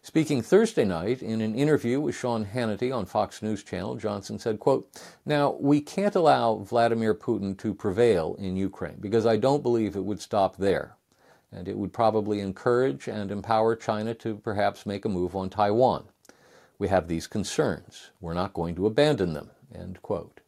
Speaking 0.00 0.40
Thursday 0.40 0.86
night 0.86 1.20
in 1.20 1.42
an 1.42 1.54
interview 1.54 2.00
with 2.00 2.14
Sean 2.14 2.46
Hannity 2.46 2.90
on 2.90 3.04
Fox 3.04 3.42
News 3.42 3.62
Channel, 3.62 3.96
Johnson 3.96 4.38
said, 4.38 4.58
quote, 4.58 4.88
Now, 5.26 5.58
we 5.60 5.82
can't 5.82 6.14
allow 6.14 6.56
Vladimir 6.56 7.14
Putin 7.14 7.58
to 7.58 7.74
prevail 7.74 8.34
in 8.38 8.56
Ukraine 8.56 8.96
because 8.98 9.26
I 9.26 9.36
don't 9.36 9.62
believe 9.62 9.94
it 9.94 10.06
would 10.06 10.22
stop 10.22 10.56
there. 10.56 10.96
And 11.52 11.68
it 11.68 11.76
would 11.76 11.92
probably 11.92 12.40
encourage 12.40 13.08
and 13.08 13.30
empower 13.30 13.76
China 13.76 14.14
to 14.14 14.36
perhaps 14.36 14.86
make 14.86 15.04
a 15.04 15.10
move 15.10 15.36
on 15.36 15.50
Taiwan. 15.50 16.04
We 16.80 16.88
have 16.88 17.08
these 17.08 17.26
concerns. 17.26 18.10
We're 18.22 18.32
not 18.32 18.54
going 18.54 18.74
to 18.76 18.86
abandon 18.86 19.34
them. 19.34 19.50
End 19.72 20.00
quote. 20.00 20.40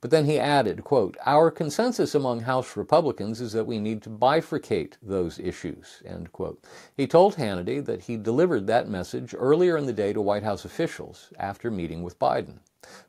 But 0.00 0.10
then 0.10 0.24
he 0.24 0.36
added, 0.36 0.82
quote, 0.82 1.16
Our 1.24 1.52
consensus 1.52 2.12
among 2.12 2.40
House 2.40 2.76
Republicans 2.76 3.40
is 3.40 3.52
that 3.52 3.64
we 3.64 3.78
need 3.78 4.02
to 4.02 4.10
bifurcate 4.10 4.94
those 5.00 5.38
issues, 5.38 6.02
end 6.04 6.32
quote. 6.32 6.62
He 6.96 7.06
told 7.06 7.36
Hannity 7.36 7.82
that 7.84 8.02
he 8.02 8.16
delivered 8.16 8.66
that 8.66 8.88
message 8.88 9.32
earlier 9.32 9.76
in 9.76 9.86
the 9.86 9.92
day 9.92 10.12
to 10.12 10.20
White 10.20 10.42
House 10.42 10.64
officials 10.64 11.32
after 11.38 11.70
meeting 11.70 12.02
with 12.02 12.18
Biden. 12.18 12.58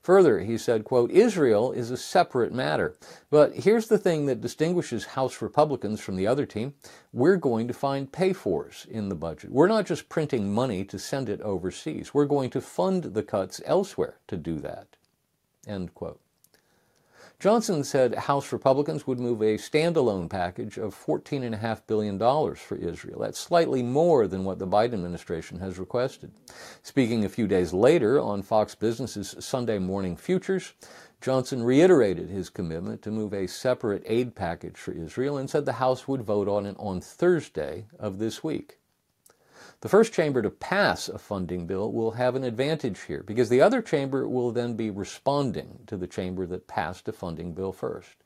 Further, 0.01 0.39
he 0.39 0.57
said, 0.57 0.83
quote, 0.83 1.11
Israel 1.11 1.71
is 1.71 1.91
a 1.91 1.97
separate 1.97 2.53
matter. 2.53 2.95
But 3.29 3.53
here's 3.53 3.87
the 3.87 3.97
thing 3.97 4.25
that 4.25 4.41
distinguishes 4.41 5.05
House 5.05 5.41
Republicans 5.41 5.99
from 5.99 6.15
the 6.15 6.27
other 6.27 6.45
team. 6.45 6.73
We're 7.13 7.37
going 7.37 7.67
to 7.67 7.73
find 7.73 8.11
pay-fors 8.11 8.87
in 8.89 9.09
the 9.09 9.15
budget. 9.15 9.51
We're 9.51 9.67
not 9.67 9.85
just 9.85 10.09
printing 10.09 10.53
money 10.53 10.83
to 10.85 10.99
send 10.99 11.29
it 11.29 11.41
overseas. 11.41 12.13
We're 12.13 12.25
going 12.25 12.49
to 12.51 12.61
fund 12.61 13.03
the 13.03 13.23
cuts 13.23 13.61
elsewhere 13.65 14.17
to 14.27 14.37
do 14.37 14.59
that. 14.59 14.87
End 15.67 15.93
quote. 15.93 16.19
Johnson 17.39 17.83
said 17.83 18.15
House 18.15 18.53
Republicans 18.53 19.05
would 19.05 19.19
move 19.19 19.41
a 19.41 19.57
standalone 19.57 20.29
package 20.29 20.77
of 20.77 20.95
$14.5 20.95 21.81
billion 21.85 22.17
for 22.55 22.75
Israel. 22.77 23.19
That's 23.19 23.39
slightly 23.39 23.83
more 23.83 24.27
than 24.27 24.45
what 24.45 24.57
the 24.57 24.67
Biden 24.67 24.93
administration 24.93 25.59
has 25.59 25.77
requested. 25.77 26.31
Speaking 26.81 27.25
a 27.25 27.29
few 27.29 27.47
days 27.47 27.73
later 27.73 28.19
on 28.21 28.41
Fox 28.41 28.73
Business's 28.73 29.35
Sunday 29.39 29.79
Morning 29.79 30.15
Futures, 30.15 30.73
Johnson 31.19 31.63
reiterated 31.63 32.29
his 32.29 32.49
commitment 32.49 33.01
to 33.01 33.11
move 33.11 33.33
a 33.33 33.47
separate 33.47 34.03
aid 34.05 34.35
package 34.35 34.77
for 34.77 34.91
Israel 34.91 35.37
and 35.37 35.49
said 35.49 35.65
the 35.65 35.73
House 35.73 36.07
would 36.07 36.21
vote 36.21 36.47
on 36.47 36.65
it 36.65 36.75
on 36.79 37.01
Thursday 37.01 37.85
of 37.99 38.17
this 38.17 38.43
week. 38.43 38.77
The 39.81 39.89
first 39.89 40.13
chamber 40.13 40.41
to 40.41 40.49
pass 40.49 41.09
a 41.09 41.17
funding 41.17 41.67
bill 41.67 41.91
will 41.91 42.11
have 42.11 42.35
an 42.35 42.43
advantage 42.43 43.01
here 43.01 43.23
because 43.23 43.49
the 43.49 43.61
other 43.61 43.81
chamber 43.81 44.27
will 44.27 44.51
then 44.51 44.75
be 44.75 44.89
responding 44.89 45.79
to 45.87 45.97
the 45.97 46.07
chamber 46.07 46.45
that 46.47 46.67
passed 46.67 47.07
a 47.07 47.13
funding 47.13 47.53
bill 47.53 47.71
first. 47.71 48.17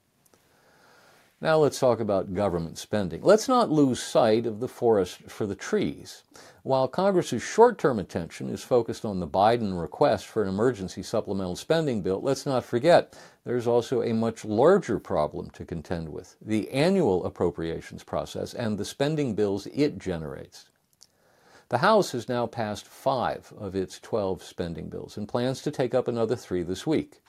Now 1.42 1.58
let's 1.58 1.80
talk 1.80 2.02
about 2.02 2.34
government 2.34 2.78
spending. 2.78 3.22
Let's 3.22 3.48
not 3.48 3.72
lose 3.72 4.04
sight 4.04 4.46
of 4.46 4.60
the 4.60 4.68
forest 4.68 5.22
for 5.30 5.46
the 5.46 5.56
trees. 5.56 6.24
While 6.64 6.90
Congress's 6.90 7.42
short-term 7.42 7.98
attention 7.98 8.50
is 8.50 8.62
focused 8.62 9.06
on 9.06 9.22
the 9.22 9.28
Biden 9.28 9.80
request 9.80 10.26
for 10.26 10.44
an 10.44 10.50
emergency 10.50 11.02
supplemental 11.02 11.56
spending 11.56 12.02
bill, 12.02 12.20
let's 12.22 12.46
not 12.46 12.66
forget 12.66 13.18
there's 13.46 13.68
also 13.68 14.02
a 14.02 14.14
much 14.14 14.44
larger 14.44 15.00
problem 15.00 15.50
to 15.52 15.64
contend 15.64 16.10
with, 16.10 16.36
the 16.42 16.70
annual 16.72 17.26
appropriations 17.26 18.04
process 18.04 18.54
and 18.54 18.78
the 18.78 18.84
spending 18.84 19.34
bills 19.34 19.66
it 19.68 19.98
generates. 19.98 20.69
The 21.70 21.78
House 21.78 22.14
has 22.14 22.28
now 22.28 22.48
passed 22.48 22.88
five 22.88 23.54
of 23.56 23.76
its 23.76 24.00
12 24.00 24.42
spending 24.42 24.90
bills 24.90 25.18
and 25.18 25.28
plans 25.28 25.62
to 25.62 25.70
take 25.70 25.94
up 25.94 26.08
another 26.08 26.36
three 26.36 26.64
this 26.64 26.88
week. 26.88 27.22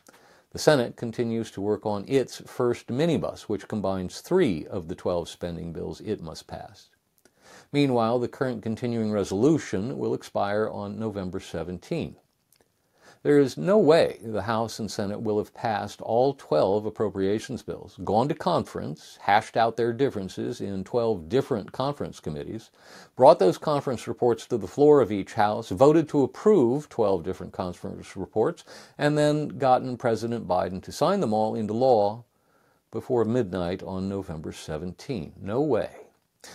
The 0.53 0.59
Senate 0.59 0.97
continues 0.97 1.51
to 1.51 1.61
work 1.61 1.85
on 1.85 2.07
its 2.09 2.39
first 2.47 2.87
minibus, 2.87 3.43
which 3.43 3.69
combines 3.69 4.23
three 4.23 4.67
of 4.67 4.89
the 4.89 4.95
12 4.95 5.29
spending 5.29 5.75
bills 5.75 6.01
it 6.01 6.23
must 6.23 6.47
pass. 6.47 6.89
Meanwhile, 7.71 8.19
the 8.19 8.29
current 8.29 8.63
continuing 8.63 9.13
resolution 9.13 9.99
will 9.99 10.15
expire 10.15 10.71
on 10.71 10.99
November 10.99 11.39
17. 11.39 12.17
There 13.23 13.39
is 13.39 13.59
no 13.59 13.77
way 13.77 14.19
the 14.23 14.41
House 14.41 14.79
and 14.79 14.91
Senate 14.91 15.21
will 15.21 15.37
have 15.37 15.53
passed 15.53 16.01
all 16.01 16.33
12 16.33 16.87
appropriations 16.87 17.63
bills, 17.63 17.99
gone 18.03 18.29
to 18.29 18.35
conference, 18.35 19.19
hashed 19.21 19.59
out 19.59 19.77
their 19.77 19.93
differences 19.93 20.63
in 20.63 20.85
12 20.85 21.29
different 21.29 21.71
conference 21.71 22.19
committees, 22.19 22.71
brought 23.17 23.39
those 23.39 23.59
conference 23.59 24.09
reports 24.09 24.47
to 24.47 24.57
the 24.57 24.67
floor 24.67 25.03
of 25.03 25.13
each 25.13 25.35
House, 25.35 25.69
voted 25.69 26.09
to 26.09 26.23
approve 26.23 26.89
12 26.89 27.23
different 27.23 27.53
conference 27.53 28.17
reports, 28.17 28.65
and 28.97 29.19
then 29.19 29.49
gotten 29.49 29.99
President 29.99 30.49
Biden 30.49 30.83
to 30.83 30.91
sign 30.91 31.21
them 31.21 31.35
all 31.35 31.55
into 31.55 31.75
law 31.75 32.25
before 32.91 33.27
midnight 33.27 33.83
on 33.83 34.09
November 34.09 34.51
17. 34.51 35.35
No 35.43 35.61
way. 35.61 35.91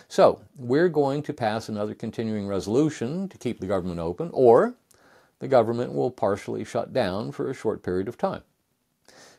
So, 0.07 0.41
we're 0.55 0.89
going 0.89 1.21
to 1.21 1.31
pass 1.31 1.69
another 1.69 1.93
continuing 1.93 2.47
resolution 2.47 3.29
to 3.29 3.37
keep 3.37 3.59
the 3.59 3.67
government 3.67 3.99
open, 3.99 4.31
or 4.33 4.73
the 5.39 5.47
government 5.47 5.93
will 5.93 6.11
partially 6.11 6.63
shut 6.63 6.93
down 6.93 7.31
for 7.31 7.49
a 7.49 7.53
short 7.53 7.83
period 7.83 8.07
of 8.07 8.17
time. 8.17 8.43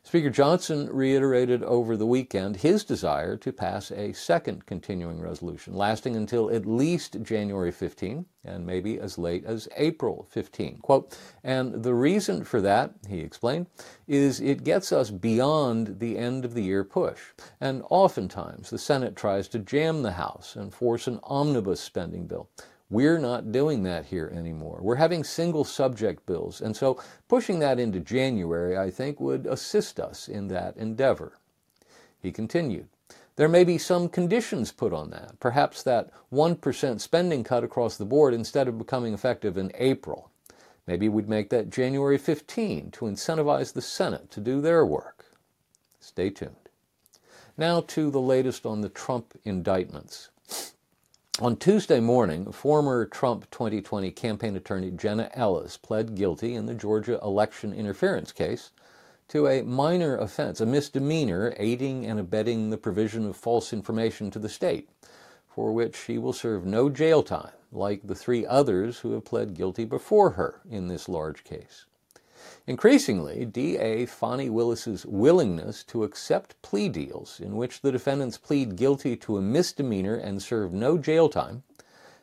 Speaker 0.07 0.31
Johnson 0.31 0.88
reiterated 0.93 1.65
over 1.65 1.97
the 1.97 2.07
weekend 2.07 2.59
his 2.59 2.85
desire 2.85 3.37
to 3.38 3.53
pass 3.53 3.91
a 3.91 4.12
second 4.12 4.65
continuing 4.65 5.21
resolution 5.21 5.75
lasting 5.75 6.15
until 6.15 6.49
at 6.49 6.65
least 6.65 7.21
January 7.25 7.73
15 7.73 8.25
and 8.45 8.65
maybe 8.65 9.00
as 9.00 9.19
late 9.19 9.45
as 9.45 9.69
April 9.76 10.29
15. 10.31 10.79
Quote, 10.79 11.19
and 11.43 11.83
the 11.83 11.93
reason 11.93 12.45
for 12.45 12.61
that, 12.61 12.95
he 13.09 13.19
explained, 13.19 13.67
is 14.07 14.41
it 14.41 14.62
gets 14.62 14.93
us 14.93 15.11
beyond 15.11 15.99
the 15.99 16.17
end 16.17 16.45
of 16.45 16.55
the 16.55 16.62
year 16.62 16.85
push. 16.85 17.21
And 17.61 17.83
oftentimes 17.91 18.71
the 18.71 18.79
Senate 18.79 19.17
tries 19.17 19.49
to 19.49 19.59
jam 19.59 20.03
the 20.03 20.12
House 20.12 20.55
and 20.55 20.73
force 20.73 21.09
an 21.09 21.19
omnibus 21.25 21.81
spending 21.81 22.29
bill 22.29 22.49
we're 22.88 23.19
not 23.19 23.50
doing 23.50 23.83
that 23.83 24.07
here 24.07 24.33
anymore. 24.35 24.78
We're 24.81 24.97
having 24.97 25.25
single 25.25 25.64
subject 25.64 26.25
bills, 26.26 26.61
and 26.61 26.76
so 26.76 27.02
pushing 27.28 27.59
that 27.59 27.81
into 27.81 27.99
January, 27.99 28.78
I 28.78 28.90
think, 28.90 29.21
would 29.21 29.47
assist 29.47 29.99
us 29.99 30.28
in 30.28 30.49
that 30.49 30.76
endeavor. 30.76 31.38
He 32.21 32.31
continued, 32.31 32.88
there 33.37 33.49
may 33.49 33.64
be 33.64 33.76
some 33.76 34.09
conditions 34.09 34.73
put 34.73 34.93
on 34.93 35.11
that. 35.11 35.38
Perhaps 35.40 35.83
that 35.83 36.11
1% 36.33 37.00
spending 37.00 37.45
cut 37.45 37.64
across 37.64 37.97
the 37.97 38.05
board 38.05 38.33
instead 38.33 38.66
of 38.66 38.78
becoming 38.78 39.12
effective 39.12 39.59
in 39.59 39.73
April. 39.75 40.31
Maybe 40.87 41.09
we'd 41.09 41.28
make 41.28 41.50
that 41.50 41.69
January 41.71 42.16
15 42.16 42.93
to 42.93 43.05
incentivize 43.05 43.73
the 43.73 43.83
Senate 43.83 44.31
to 44.31 44.40
do 44.40 44.61
their 44.61 44.87
work. 44.87 45.26
Stay 46.00 46.31
tuned. 46.31 46.71
Now 47.59 47.81
to 47.81 48.11
the 48.11 48.21
latest 48.21 48.64
on 48.64 48.81
the 48.81 48.88
Trump 48.88 49.38
indictments. 49.45 50.31
On 51.38 51.55
Tuesday 51.55 52.00
morning, 52.00 52.50
former 52.50 53.05
Trump 53.05 53.50
2020 53.50 54.11
campaign 54.12 54.57
attorney 54.57 54.90
Jenna 54.90 55.31
Ellis 55.35 55.76
pled 55.76 56.14
guilty 56.14 56.55
in 56.55 56.64
the 56.64 56.73
Georgia 56.73 57.21
election 57.23 57.75
interference 57.75 58.33
case 58.33 58.71
to 59.28 59.47
a 59.47 59.61
minor 59.61 60.16
offense, 60.16 60.62
a 60.62 60.66
misdemeanor 60.66 61.52
aiding 61.59 62.07
and 62.07 62.19
abetting 62.19 62.71
the 62.71 62.78
provision 62.78 63.26
of 63.26 63.37
false 63.37 63.75
information 63.75 64.31
to 64.31 64.38
the 64.38 64.49
state, 64.49 64.88
for 65.47 65.75
which 65.75 65.95
she 65.95 66.16
will 66.16 66.33
serve 66.33 66.64
no 66.64 66.88
jail 66.88 67.23
time, 67.23 67.52
like 67.71 68.07
the 68.07 68.14
three 68.14 68.47
others 68.47 69.00
who 69.00 69.12
have 69.12 69.26
pled 69.26 69.52
guilty 69.52 69.85
before 69.85 70.31
her 70.31 70.62
in 70.71 70.88
this 70.88 71.07
large 71.07 71.45
case. 71.45 71.85
Increasingly, 72.67 73.45
D.A. 73.45 74.07
Fani 74.07 74.50
Willis's 74.50 75.07
willingness 75.07 75.85
to 75.85 76.05
accept 76.05 76.61
plea 76.62 76.88
deals 76.88 77.41
in 77.41 77.57
which 77.57 77.81
the 77.81 77.93
defendants 77.93 78.38
plead 78.38 78.76
guilty 78.76 79.17
to 79.17 79.37
a 79.37 79.43
misdemeanor 79.43 80.15
and 80.15 80.43
serve 80.43 80.73
no 80.73 80.99
jail 80.99 81.29
time, 81.29 81.62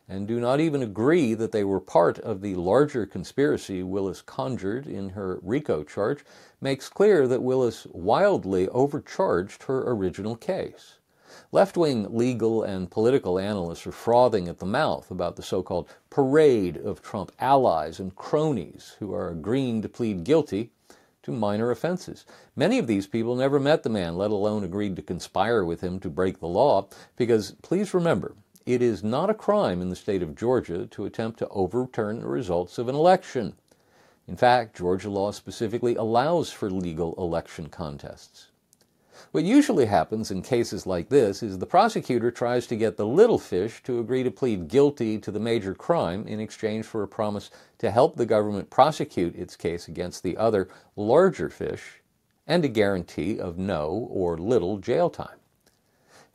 and 0.07 0.27
do 0.27 0.39
not 0.39 0.59
even 0.59 0.83
agree 0.83 1.33
that 1.33 1.51
they 1.51 1.63
were 1.63 1.79
part 1.79 2.19
of 2.19 2.41
the 2.41 2.55
larger 2.55 3.05
conspiracy 3.05 3.83
Willis 3.83 4.21
conjured 4.21 4.85
in 4.85 5.09
her 5.09 5.39
RICO 5.41 5.83
charge, 5.83 6.25
makes 6.59 6.89
clear 6.89 7.27
that 7.27 7.41
Willis 7.41 7.87
wildly 7.91 8.67
overcharged 8.69 9.63
her 9.63 9.89
original 9.89 10.35
case. 10.35 10.99
Left 11.53 11.77
wing 11.77 12.07
legal 12.09 12.63
and 12.63 12.89
political 12.89 13.37
analysts 13.37 13.85
are 13.85 13.91
frothing 13.91 14.47
at 14.47 14.57
the 14.57 14.65
mouth 14.65 15.11
about 15.11 15.35
the 15.35 15.43
so 15.43 15.61
called 15.61 15.87
parade 16.09 16.77
of 16.77 17.03
Trump 17.03 17.31
allies 17.37 17.99
and 17.99 18.15
cronies 18.15 18.95
who 18.97 19.13
are 19.13 19.29
agreeing 19.29 19.83
to 19.83 19.87
plead 19.87 20.23
guilty 20.23 20.71
to 21.21 21.31
minor 21.31 21.69
offenses. 21.69 22.25
Many 22.55 22.79
of 22.79 22.87
these 22.87 23.05
people 23.05 23.35
never 23.35 23.59
met 23.59 23.83
the 23.83 23.91
man, 23.91 24.17
let 24.17 24.31
alone 24.31 24.63
agreed 24.63 24.95
to 24.95 25.03
conspire 25.03 25.63
with 25.63 25.81
him 25.81 25.99
to 25.99 26.09
break 26.09 26.39
the 26.39 26.47
law, 26.47 26.87
because 27.17 27.51
please 27.61 27.93
remember, 27.93 28.33
it 28.65 28.81
is 28.81 29.03
not 29.03 29.29
a 29.29 29.35
crime 29.35 29.79
in 29.79 29.91
the 29.91 29.95
state 29.95 30.23
of 30.23 30.35
Georgia 30.35 30.87
to 30.87 31.05
attempt 31.05 31.37
to 31.37 31.47
overturn 31.49 32.21
the 32.21 32.27
results 32.27 32.79
of 32.79 32.87
an 32.87 32.95
election. 32.95 33.53
In 34.27 34.35
fact, 34.35 34.75
Georgia 34.75 35.11
law 35.11 35.29
specifically 35.29 35.97
allows 35.97 36.51
for 36.51 36.71
legal 36.71 37.13
election 37.19 37.69
contests. 37.69 38.47
What 39.31 39.43
usually 39.43 39.85
happens 39.85 40.31
in 40.31 40.41
cases 40.41 40.85
like 40.85 41.09
this 41.09 41.41
is 41.41 41.57
the 41.57 41.65
prosecutor 41.65 42.29
tries 42.31 42.67
to 42.67 42.75
get 42.75 42.97
the 42.97 43.05
little 43.05 43.39
fish 43.39 43.81
to 43.83 43.99
agree 43.99 44.23
to 44.23 44.31
plead 44.31 44.67
guilty 44.67 45.17
to 45.19 45.31
the 45.31 45.39
major 45.39 45.73
crime 45.73 46.27
in 46.27 46.39
exchange 46.39 46.85
for 46.85 47.03
a 47.03 47.07
promise 47.07 47.49
to 47.79 47.91
help 47.91 48.15
the 48.15 48.25
government 48.25 48.69
prosecute 48.69 49.35
its 49.35 49.55
case 49.55 49.87
against 49.87 50.23
the 50.23 50.37
other 50.37 50.67
larger 50.95 51.49
fish 51.49 52.01
and 52.45 52.65
a 52.65 52.67
guarantee 52.67 53.39
of 53.39 53.57
no 53.57 54.07
or 54.11 54.37
little 54.37 54.77
jail 54.77 55.09
time. 55.09 55.39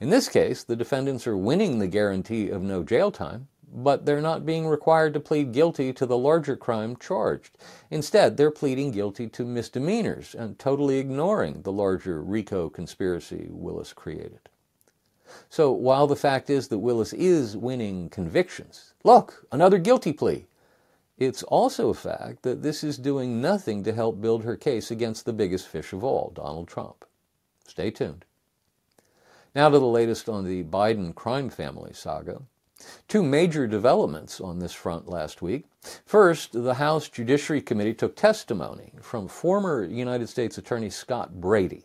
In 0.01 0.11
this 0.11 0.29
case, 0.29 0.63
the 0.63 0.77
defendants 0.77 1.27
are 1.27 1.37
winning 1.37 1.79
the 1.79 1.89
guarantee 1.89 2.49
of 2.49 2.63
no 2.63 2.83
jail 2.83 3.11
time 3.11 3.49
but 3.73 4.07
they're 4.07 4.21
not 4.21 4.47
being 4.47 4.67
required 4.67 5.15
to 5.15 5.21
plead 5.21 5.53
guilty 5.53 5.93
to 5.93 6.07
the 6.07 6.17
larger 6.17 6.57
crime 6.57 6.97
charged. 6.97 7.59
Instead, 7.91 8.37
they're 8.37 8.51
pleading 8.51 8.91
guilty 8.91 9.29
to 9.29 9.45
misdemeanors 9.45 10.35
and 10.35 10.59
totally 10.59 10.99
ignoring 10.99 11.63
the 11.63 11.73
larger 11.73 12.23
RICO 12.23 12.69
conspiracy 12.71 13.49
Willis 13.51 13.93
created. 13.93 14.49
So 15.51 15.71
while 15.71 16.07
the 16.07 16.17
fact 16.17 16.49
is 16.49 16.69
that 16.69 16.79
Willis 16.79 17.13
is 17.13 17.57
winning 17.57 18.09
convictions, 18.09 18.95
look, 19.05 19.47
another 19.53 19.79
guilty 19.79 20.13
plea. 20.13 20.47
It's 21.19 21.43
also 21.43 21.91
a 21.91 21.95
fact 21.95 22.43
that 22.43 22.63
this 22.63 22.85
is 22.85 22.97
doing 22.97 23.41
nothing 23.41 23.83
to 23.85 23.93
help 23.93 24.21
build 24.21 24.45
her 24.45 24.57
case 24.57 24.91
against 24.91 25.25
the 25.25 25.33
biggest 25.33 25.67
fish 25.67 25.93
of 25.93 26.05
all, 26.05 26.33
Donald 26.35 26.69
Trump. 26.69 27.05
Stay 27.67 27.91
tuned. 27.91 28.25
Now 29.55 29.69
to 29.69 29.79
the 29.79 29.87
latest 29.87 30.29
on 30.29 30.45
the 30.45 30.63
Biden 30.63 31.15
crime 31.15 31.51
family 31.51 31.93
saga. 31.93 32.43
Two 33.09 33.23
major 33.23 33.67
developments 33.67 34.41
on 34.41 34.59
this 34.59 34.73
front 34.73 35.09
last 35.09 35.43
week. 35.43 35.65
First, 36.05 36.53
the 36.53 36.75
House 36.75 37.09
Judiciary 37.09 37.61
Committee 37.61 37.95
took 37.95 38.15
testimony 38.15 38.93
from 39.01 39.29
former 39.29 39.85
United 39.85 40.29
States 40.29 40.59
Attorney 40.59 40.91
Scott 40.91 41.41
Brady, 41.41 41.85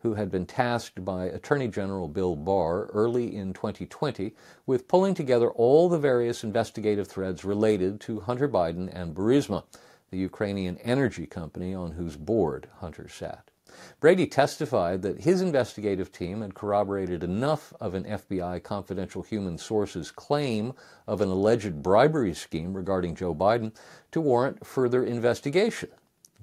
who 0.00 0.14
had 0.14 0.30
been 0.30 0.44
tasked 0.44 1.02
by 1.02 1.24
Attorney 1.24 1.68
General 1.68 2.08
Bill 2.08 2.36
Barr 2.36 2.90
early 2.92 3.34
in 3.34 3.54
2020 3.54 4.34
with 4.66 4.86
pulling 4.86 5.14
together 5.14 5.50
all 5.50 5.88
the 5.88 5.98
various 5.98 6.44
investigative 6.44 7.08
threads 7.08 7.42
related 7.44 8.00
to 8.02 8.20
Hunter 8.20 8.48
Biden 8.48 8.90
and 8.94 9.14
Burisma, 9.14 9.64
the 10.10 10.18
Ukrainian 10.18 10.76
energy 10.78 11.24
company 11.26 11.74
on 11.74 11.92
whose 11.92 12.16
board 12.16 12.68
Hunter 12.80 13.08
sat. 13.08 13.50
Brady 14.00 14.26
testified 14.26 15.02
that 15.02 15.22
his 15.22 15.40
investigative 15.40 16.12
team 16.12 16.42
had 16.42 16.54
corroborated 16.54 17.24
enough 17.24 17.72
of 17.80 17.94
an 17.94 18.04
FBI 18.04 18.62
confidential 18.62 19.22
human 19.22 19.58
source's 19.58 20.10
claim 20.10 20.72
of 21.06 21.20
an 21.20 21.28
alleged 21.28 21.82
bribery 21.82 22.34
scheme 22.34 22.74
regarding 22.74 23.14
Joe 23.14 23.34
Biden 23.34 23.74
to 24.12 24.20
warrant 24.20 24.66
further 24.66 25.04
investigation, 25.04 25.90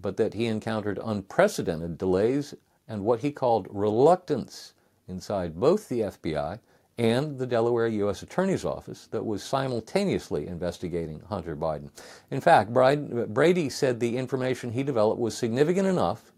but 0.01 0.17
that 0.17 0.33
he 0.33 0.47
encountered 0.47 0.99
unprecedented 1.03 1.97
delays 1.97 2.53
and 2.87 3.03
what 3.03 3.19
he 3.19 3.31
called 3.31 3.67
reluctance 3.69 4.73
inside 5.07 5.59
both 5.59 5.87
the 5.87 6.01
FBI 6.01 6.59
and 6.97 7.39
the 7.39 7.47
Delaware 7.47 7.87
U.S. 7.87 8.21
Attorney's 8.21 8.65
Office 8.65 9.07
that 9.07 9.25
was 9.25 9.41
simultaneously 9.41 10.47
investigating 10.47 11.21
Hunter 11.21 11.55
Biden. 11.55 11.89
In 12.29 12.41
fact, 12.41 12.71
Brady 12.73 13.69
said 13.69 13.99
the 13.99 14.17
information 14.17 14.71
he 14.71 14.83
developed 14.83 15.19
was 15.19 15.35
significant 15.35 15.87
enough 15.87 16.30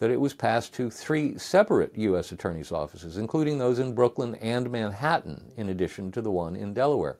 that 0.00 0.10
it 0.10 0.18
was 0.18 0.32
passed 0.32 0.72
to 0.72 0.88
three 0.88 1.36
separate 1.36 1.92
U.S. 1.94 2.32
attorneys' 2.32 2.72
offices, 2.72 3.18
including 3.18 3.58
those 3.58 3.78
in 3.78 3.94
Brooklyn 3.94 4.34
and 4.36 4.70
Manhattan, 4.70 5.52
in 5.58 5.68
addition 5.68 6.10
to 6.12 6.22
the 6.22 6.30
one 6.30 6.56
in 6.56 6.72
Delaware. 6.72 7.18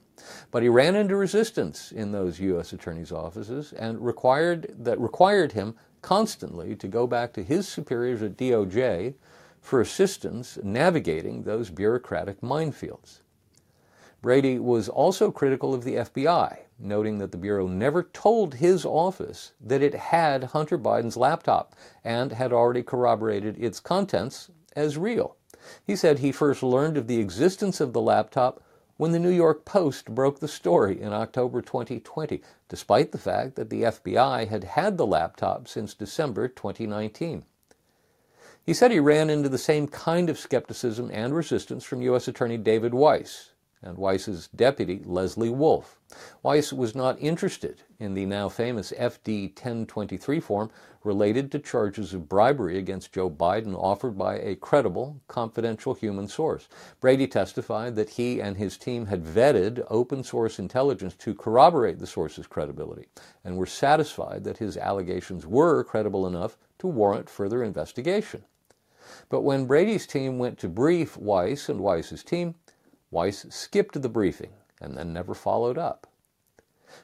But 0.51 0.63
he 0.63 0.71
ran 0.71 0.97
into 0.97 1.15
resistance 1.15 1.93
in 1.93 2.11
those 2.11 2.41
U.S. 2.41 2.73
attorneys' 2.73 3.13
offices 3.13 3.75
and 3.75 4.01
required 4.01 4.75
that 4.79 4.99
required 4.99 5.53
him 5.53 5.75
constantly 6.01 6.75
to 6.77 6.89
go 6.89 7.07
back 7.07 7.35
to 7.35 7.43
his 7.43 7.69
superiors 7.69 8.23
at 8.23 8.39
DOJ 8.39 9.13
for 9.61 9.83
assistance 9.83 10.59
navigating 10.63 11.43
those 11.43 11.69
bureaucratic 11.69 12.41
minefields. 12.41 13.21
Brady 14.23 14.59
was 14.59 14.89
also 14.89 15.31
critical 15.31 15.75
of 15.75 15.85
the 15.85 15.97
FBI, 15.97 16.61
noting 16.81 17.19
that 17.19 17.33
the 17.33 17.39
Bureau 17.39 17.67
never 17.67 18.03
told 18.03 18.55
his 18.55 18.85
office 18.85 19.53
that 19.61 19.83
it 19.83 19.95
had 19.95 20.45
Hunter 20.45 20.79
Biden's 20.79 21.17
laptop 21.17 21.75
and 22.05 22.33
had 22.33 22.53
already 22.53 22.83
corroborated 22.83 23.57
its 23.63 23.81
contents 23.81 24.51
as 24.75 24.99
real. 24.99 25.37
He 25.85 25.97
said 25.97 26.19
he 26.19 26.33
first 26.33 26.63
learned 26.63 26.97
of 26.97 27.07
the 27.07 27.21
existence 27.21 27.81
of 27.81 27.93
the 27.93 28.01
laptop 28.01 28.63
when 28.97 29.13
the 29.13 29.19
New 29.19 29.31
York 29.31 29.65
Post 29.65 30.15
broke 30.15 30.41
the 30.41 30.49
story 30.49 31.01
in 31.01 31.13
October 31.13 31.63
2020, 31.63 32.43
despite 32.69 33.13
the 33.13 33.19
fact 33.19 33.57
that 33.57 33.71
the 33.71 33.83
FBI 33.83 34.49
had 34.49 34.65
had 34.65 34.99
the 34.99 35.07
laptop 35.07 35.69
since 35.69 35.95
December 35.95 36.49
2019. 36.49 37.45
He 38.65 38.75
said 38.75 38.91
he 38.91 39.01
ran 39.01 39.31
into 39.31 39.49
the 39.49 39.59
same 39.59 39.89
kind 39.89 40.29
of 40.29 40.39
skepticism 40.39 41.11
and 41.13 41.35
resistance 41.35 41.83
from 41.83 42.03
U.S. 42.03 42.29
Attorney 42.29 42.59
David 42.59 42.93
Weiss, 42.93 43.53
and 43.83 43.97
Weiss's 43.97 44.49
deputy, 44.49 45.01
Leslie 45.05 45.49
Wolf. 45.49 45.99
Weiss 46.43 46.73
was 46.73 46.95
not 46.95 47.21
interested 47.21 47.83
in 47.99 48.15
the 48.15 48.27
now 48.27 48.49
famous 48.49 48.93
FD 48.93 49.49
1023 49.51 50.41
form 50.41 50.71
related 51.03 51.51
to 51.51 51.59
charges 51.59 52.13
of 52.13 52.29
bribery 52.29 52.77
against 52.77 53.13
Joe 53.13 53.31
Biden 53.31 53.75
offered 53.75 54.19
by 54.19 54.39
a 54.39 54.57
credible, 54.57 55.21
confidential 55.29 55.95
human 55.95 56.29
source. 56.29 56.69
Brady 57.01 57.27
testified 57.27 57.97
that 57.97 58.11
he 58.11 58.41
and 58.41 58.57
his 58.57 58.77
team 58.77 59.07
had 59.07 59.25
vetted 59.25 59.85
open 59.89 60.23
source 60.23 60.59
intelligence 60.59 61.15
to 61.15 61.35
corroborate 61.35 61.99
the 61.99 62.07
source's 62.07 62.47
credibility 62.47 63.07
and 63.45 63.57
were 63.57 63.67
satisfied 63.67 64.45
that 64.45 64.59
his 64.59 64.77
allegations 64.77 65.47
were 65.47 65.85
credible 65.85 66.27
enough 66.27 66.59
to 66.79 66.87
warrant 66.87 67.31
further 67.31 67.63
investigation. 67.63 68.45
But 69.31 69.41
when 69.41 69.67
Brady's 69.67 70.07
team 70.07 70.39
went 70.39 70.59
to 70.59 70.69
brief 70.69 71.17
Weiss 71.17 71.69
and 71.69 71.81
Weiss's 71.81 72.23
team, 72.23 72.55
Weiss 73.11 73.47
skipped 73.51 74.01
the 74.01 74.09
briefing 74.09 74.51
and 74.81 74.97
then 74.97 75.13
never 75.13 75.35
followed 75.35 75.79
up. 75.79 76.07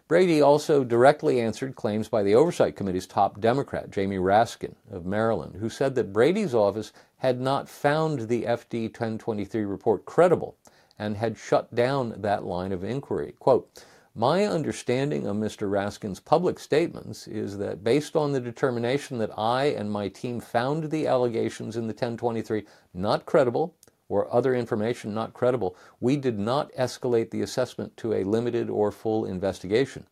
Brady 0.08 0.40
also 0.40 0.82
directly 0.82 1.40
answered 1.40 1.76
claims 1.76 2.08
by 2.08 2.22
the 2.22 2.34
Oversight 2.34 2.74
Committee's 2.74 3.06
top 3.06 3.40
Democrat, 3.40 3.90
Jamie 3.90 4.18
Raskin 4.18 4.74
of 4.90 5.06
Maryland, 5.06 5.56
who 5.56 5.68
said 5.68 5.94
that 5.94 6.12
Brady's 6.12 6.54
office 6.54 6.92
had 7.18 7.40
not 7.40 7.68
found 7.68 8.28
the 8.28 8.42
FD 8.42 8.84
1023 8.84 9.64
report 9.64 10.04
credible 10.04 10.56
and 10.98 11.16
had 11.16 11.38
shut 11.38 11.74
down 11.74 12.20
that 12.20 12.44
line 12.44 12.72
of 12.72 12.82
inquiry. 12.82 13.34
Quote, 13.38 13.84
my 14.14 14.44
understanding 14.46 15.26
of 15.26 15.36
Mr. 15.36 15.70
Raskin's 15.70 16.20
public 16.20 16.58
statements 16.58 17.28
is 17.28 17.58
that 17.58 17.84
based 17.84 18.16
on 18.16 18.32
the 18.32 18.40
determination 18.40 19.18
that 19.18 19.38
I 19.38 19.66
and 19.66 19.92
my 19.92 20.08
team 20.08 20.40
found 20.40 20.90
the 20.90 21.06
allegations 21.06 21.76
in 21.76 21.86
the 21.86 21.92
1023 21.92 22.64
not 22.94 23.26
credible 23.26 23.74
or 24.08 24.32
other 24.32 24.54
information 24.54 25.12
not 25.12 25.34
credible, 25.34 25.76
we 26.00 26.16
did 26.16 26.38
not 26.38 26.72
escalate 26.72 27.30
the 27.30 27.42
assessment 27.42 27.96
to 27.96 28.12
a 28.12 28.24
limited 28.24 28.70
or 28.70 28.92
full 28.92 29.24
investigation. 29.24 30.06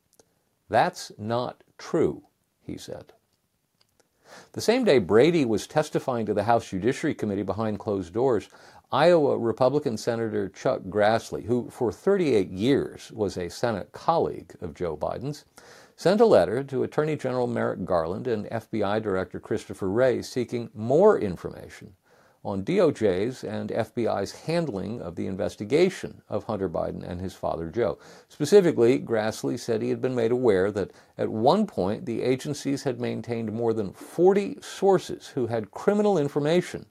That's 0.68 1.12
not 1.18 1.62
true, 1.78 2.24
he 2.62 2.76
said. 2.76 3.12
The 4.52 4.60
same 4.60 4.84
day 4.84 4.98
Brady 4.98 5.44
was 5.44 5.66
testifying 5.66 6.26
to 6.26 6.34
the 6.34 6.44
House 6.44 6.68
Judiciary 6.68 7.14
Committee 7.14 7.42
behind 7.42 7.78
closed 7.78 8.12
doors, 8.12 8.48
Iowa 8.90 9.38
Republican 9.38 9.96
Senator 9.96 10.48
Chuck 10.48 10.82
Grassley, 10.88 11.44
who 11.44 11.68
for 11.70 11.92
38 11.92 12.50
years 12.50 13.12
was 13.12 13.36
a 13.36 13.48
Senate 13.48 13.92
colleague 13.92 14.54
of 14.60 14.74
Joe 14.74 14.96
Biden's, 14.96 15.44
sent 15.96 16.20
a 16.20 16.26
letter 16.26 16.64
to 16.64 16.82
Attorney 16.82 17.16
General 17.16 17.46
Merrick 17.46 17.84
Garland 17.84 18.26
and 18.26 18.46
FBI 18.46 19.02
Director 19.02 19.38
Christopher 19.38 19.88
Wray 19.88 20.22
seeking 20.22 20.70
more 20.74 21.18
information 21.18 21.94
on 22.44 22.62
DOJ's 22.62 23.42
and 23.42 23.70
FBI's 23.70 24.32
handling 24.32 25.00
of 25.00 25.16
the 25.16 25.26
investigation 25.26 26.20
of 26.28 26.44
Hunter 26.44 26.68
Biden 26.68 27.02
and 27.02 27.20
his 27.20 27.34
father 27.34 27.68
Joe. 27.70 27.98
Specifically, 28.28 28.98
Grassley 28.98 29.58
said 29.58 29.80
he 29.80 29.88
had 29.88 30.02
been 30.02 30.14
made 30.14 30.30
aware 30.30 30.70
that 30.70 30.90
at 31.16 31.30
one 31.30 31.66
point 31.66 32.04
the 32.04 32.22
agencies 32.22 32.82
had 32.82 33.00
maintained 33.00 33.52
more 33.52 33.72
than 33.72 33.92
40 33.92 34.58
sources 34.60 35.28
who 35.28 35.46
had 35.46 35.70
criminal 35.70 36.18
information 36.18 36.86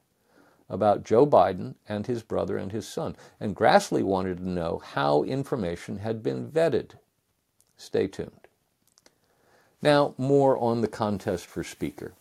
about 0.69 1.03
Joe 1.03 1.27
Biden 1.27 1.75
and 1.87 2.07
his 2.07 2.23
brother 2.23 2.57
and 2.57 2.71
his 2.71 2.87
son. 2.87 3.15
And 3.39 3.55
Grassley 3.55 4.01
wanted 4.01 4.37
to 4.37 4.49
know 4.49 4.81
how 4.83 5.23
information 5.23 5.99
had 5.99 6.23
been 6.23 6.49
vetted. 6.49 6.91
Stay 7.77 8.07
tuned. 8.07 8.47
Now, 9.83 10.15
more 10.17 10.57
on 10.57 10.81
the 10.81 10.87
contest 10.87 11.45
for 11.45 11.63
Speaker. 11.63 12.13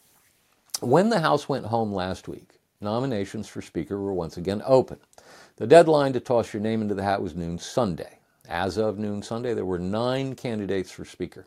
When 0.80 1.10
the 1.10 1.20
House 1.20 1.48
went 1.48 1.66
home 1.66 1.92
last 1.92 2.26
week, 2.26 2.51
nominations 2.82 3.48
for 3.48 3.62
Speaker 3.62 3.98
were 4.00 4.12
once 4.12 4.36
again 4.36 4.62
open. 4.64 4.98
The 5.56 5.66
deadline 5.66 6.12
to 6.14 6.20
toss 6.20 6.52
your 6.52 6.62
name 6.62 6.82
into 6.82 6.94
the 6.94 7.02
hat 7.02 7.22
was 7.22 7.34
noon 7.34 7.58
Sunday. 7.58 8.18
As 8.48 8.76
of 8.76 8.98
noon 8.98 9.22
Sunday, 9.22 9.54
there 9.54 9.64
were 9.64 9.78
nine 9.78 10.34
candidates 10.34 10.90
for 10.90 11.04
Speaker. 11.04 11.46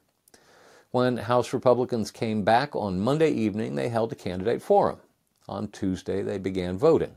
When 0.91 1.17
House 1.17 1.54
Republicans 1.54 2.10
came 2.10 2.43
back 2.43 2.76
on 2.76 3.02
Monday 3.02 3.30
evening, 3.30 3.76
they 3.76 3.89
held 3.89 4.12
a 4.12 4.15
candidate 4.15 4.62
forum. 4.62 5.00
On 5.50 5.67
Tuesday, 5.67 6.21
they 6.21 6.38
began 6.38 6.78
voting. 6.78 7.15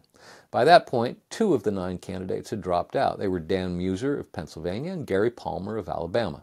By 0.51 0.65
that 0.65 0.87
point, 0.87 1.19
two 1.31 1.55
of 1.55 1.63
the 1.63 1.71
nine 1.71 1.99
candidates 1.99 2.51
had 2.51 2.61
dropped 2.61 2.97
out. 2.97 3.19
They 3.19 3.29
were 3.29 3.39
Dan 3.39 3.79
Meuser 3.79 4.19
of 4.19 4.33
Pennsylvania 4.33 4.93
and 4.93 5.07
Gary 5.07 5.31
Palmer 5.31 5.77
of 5.77 5.89
Alabama. 5.89 6.43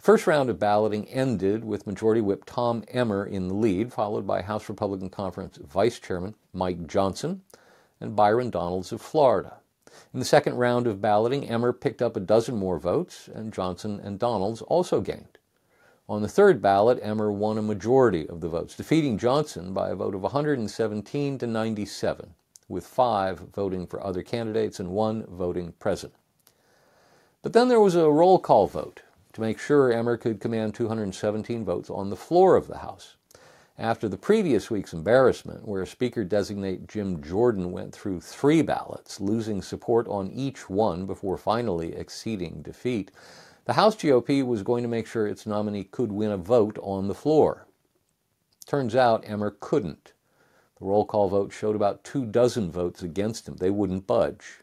The 0.00 0.06
first 0.06 0.26
round 0.26 0.48
of 0.48 0.58
balloting 0.58 1.06
ended 1.08 1.62
with 1.62 1.86
Majority 1.86 2.22
Whip 2.22 2.44
Tom 2.46 2.84
Emmer 2.88 3.22
in 3.22 3.48
the 3.48 3.54
lead, 3.54 3.92
followed 3.92 4.26
by 4.26 4.40
House 4.40 4.66
Republican 4.66 5.10
Conference 5.10 5.58
Vice 5.58 5.98
Chairman 5.98 6.36
Mike 6.54 6.86
Johnson 6.86 7.42
and 8.00 8.16
Byron 8.16 8.48
Donalds 8.48 8.92
of 8.92 9.02
Florida. 9.02 9.58
In 10.14 10.18
the 10.18 10.24
second 10.24 10.56
round 10.56 10.86
of 10.86 11.02
balloting, 11.02 11.46
Emmer 11.46 11.74
picked 11.74 12.00
up 12.00 12.16
a 12.16 12.20
dozen 12.20 12.56
more 12.56 12.78
votes, 12.78 13.28
and 13.28 13.52
Johnson 13.52 14.00
and 14.02 14.18
Donalds 14.18 14.62
also 14.62 15.02
gained. 15.02 15.36
On 16.08 16.22
the 16.22 16.28
third 16.28 16.62
ballot, 16.62 16.98
Emmer 17.02 17.30
won 17.30 17.58
a 17.58 17.62
majority 17.62 18.26
of 18.26 18.40
the 18.40 18.48
votes, 18.48 18.74
defeating 18.74 19.18
Johnson 19.18 19.74
by 19.74 19.90
a 19.90 19.94
vote 19.94 20.14
of 20.14 20.22
117 20.22 21.36
to 21.36 21.46
97, 21.46 22.32
with 22.70 22.86
five 22.86 23.40
voting 23.54 23.86
for 23.86 24.02
other 24.02 24.22
candidates 24.22 24.80
and 24.80 24.92
one 24.92 25.26
voting 25.26 25.72
present. 25.72 26.14
But 27.42 27.52
then 27.52 27.68
there 27.68 27.80
was 27.80 27.96
a 27.96 28.10
roll 28.10 28.38
call 28.38 28.66
vote 28.66 29.02
to 29.32 29.40
make 29.40 29.58
sure 29.58 29.92
Emmer 29.92 30.16
could 30.16 30.40
command 30.40 30.74
217 30.74 31.64
votes 31.64 31.90
on 31.90 32.10
the 32.10 32.16
floor 32.16 32.56
of 32.56 32.66
the 32.66 32.78
House. 32.78 33.16
After 33.78 34.08
the 34.08 34.18
previous 34.18 34.70
week's 34.70 34.92
embarrassment, 34.92 35.66
where 35.66 35.86
Speaker 35.86 36.22
designate 36.22 36.86
Jim 36.86 37.22
Jordan 37.22 37.72
went 37.72 37.94
through 37.94 38.20
three 38.20 38.60
ballots, 38.60 39.20
losing 39.20 39.62
support 39.62 40.06
on 40.08 40.30
each 40.30 40.68
one 40.68 41.06
before 41.06 41.38
finally 41.38 41.94
exceeding 41.94 42.60
defeat, 42.60 43.10
the 43.64 43.72
House 43.74 43.96
GOP 43.96 44.44
was 44.44 44.62
going 44.62 44.82
to 44.82 44.88
make 44.88 45.06
sure 45.06 45.26
its 45.26 45.46
nominee 45.46 45.84
could 45.84 46.12
win 46.12 46.30
a 46.30 46.36
vote 46.36 46.78
on 46.82 47.08
the 47.08 47.14
floor. 47.14 47.66
Turns 48.66 48.94
out 48.94 49.24
Emmer 49.26 49.56
couldn't. 49.60 50.12
The 50.78 50.84
roll 50.86 51.04
call 51.04 51.28
vote 51.28 51.52
showed 51.52 51.76
about 51.76 52.04
two 52.04 52.26
dozen 52.26 52.70
votes 52.70 53.02
against 53.02 53.48
him. 53.48 53.56
They 53.56 53.70
wouldn't 53.70 54.06
budge. 54.06 54.60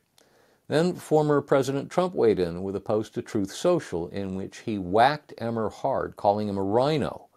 Then 0.67 0.95
former 0.95 1.41
President 1.41 1.89
Trump 1.89 2.13
weighed 2.13 2.39
in 2.39 2.61
with 2.61 2.75
a 2.75 2.81
post 2.81 3.13
to 3.13 3.21
Truth 3.21 3.51
Social 3.51 4.09
in 4.09 4.35
which 4.35 4.59
he 4.59 4.77
whacked 4.77 5.33
Emmer 5.37 5.69
hard, 5.69 6.17
calling 6.17 6.49
him 6.49 6.57
a 6.57 6.63
RINO, 6.63 7.27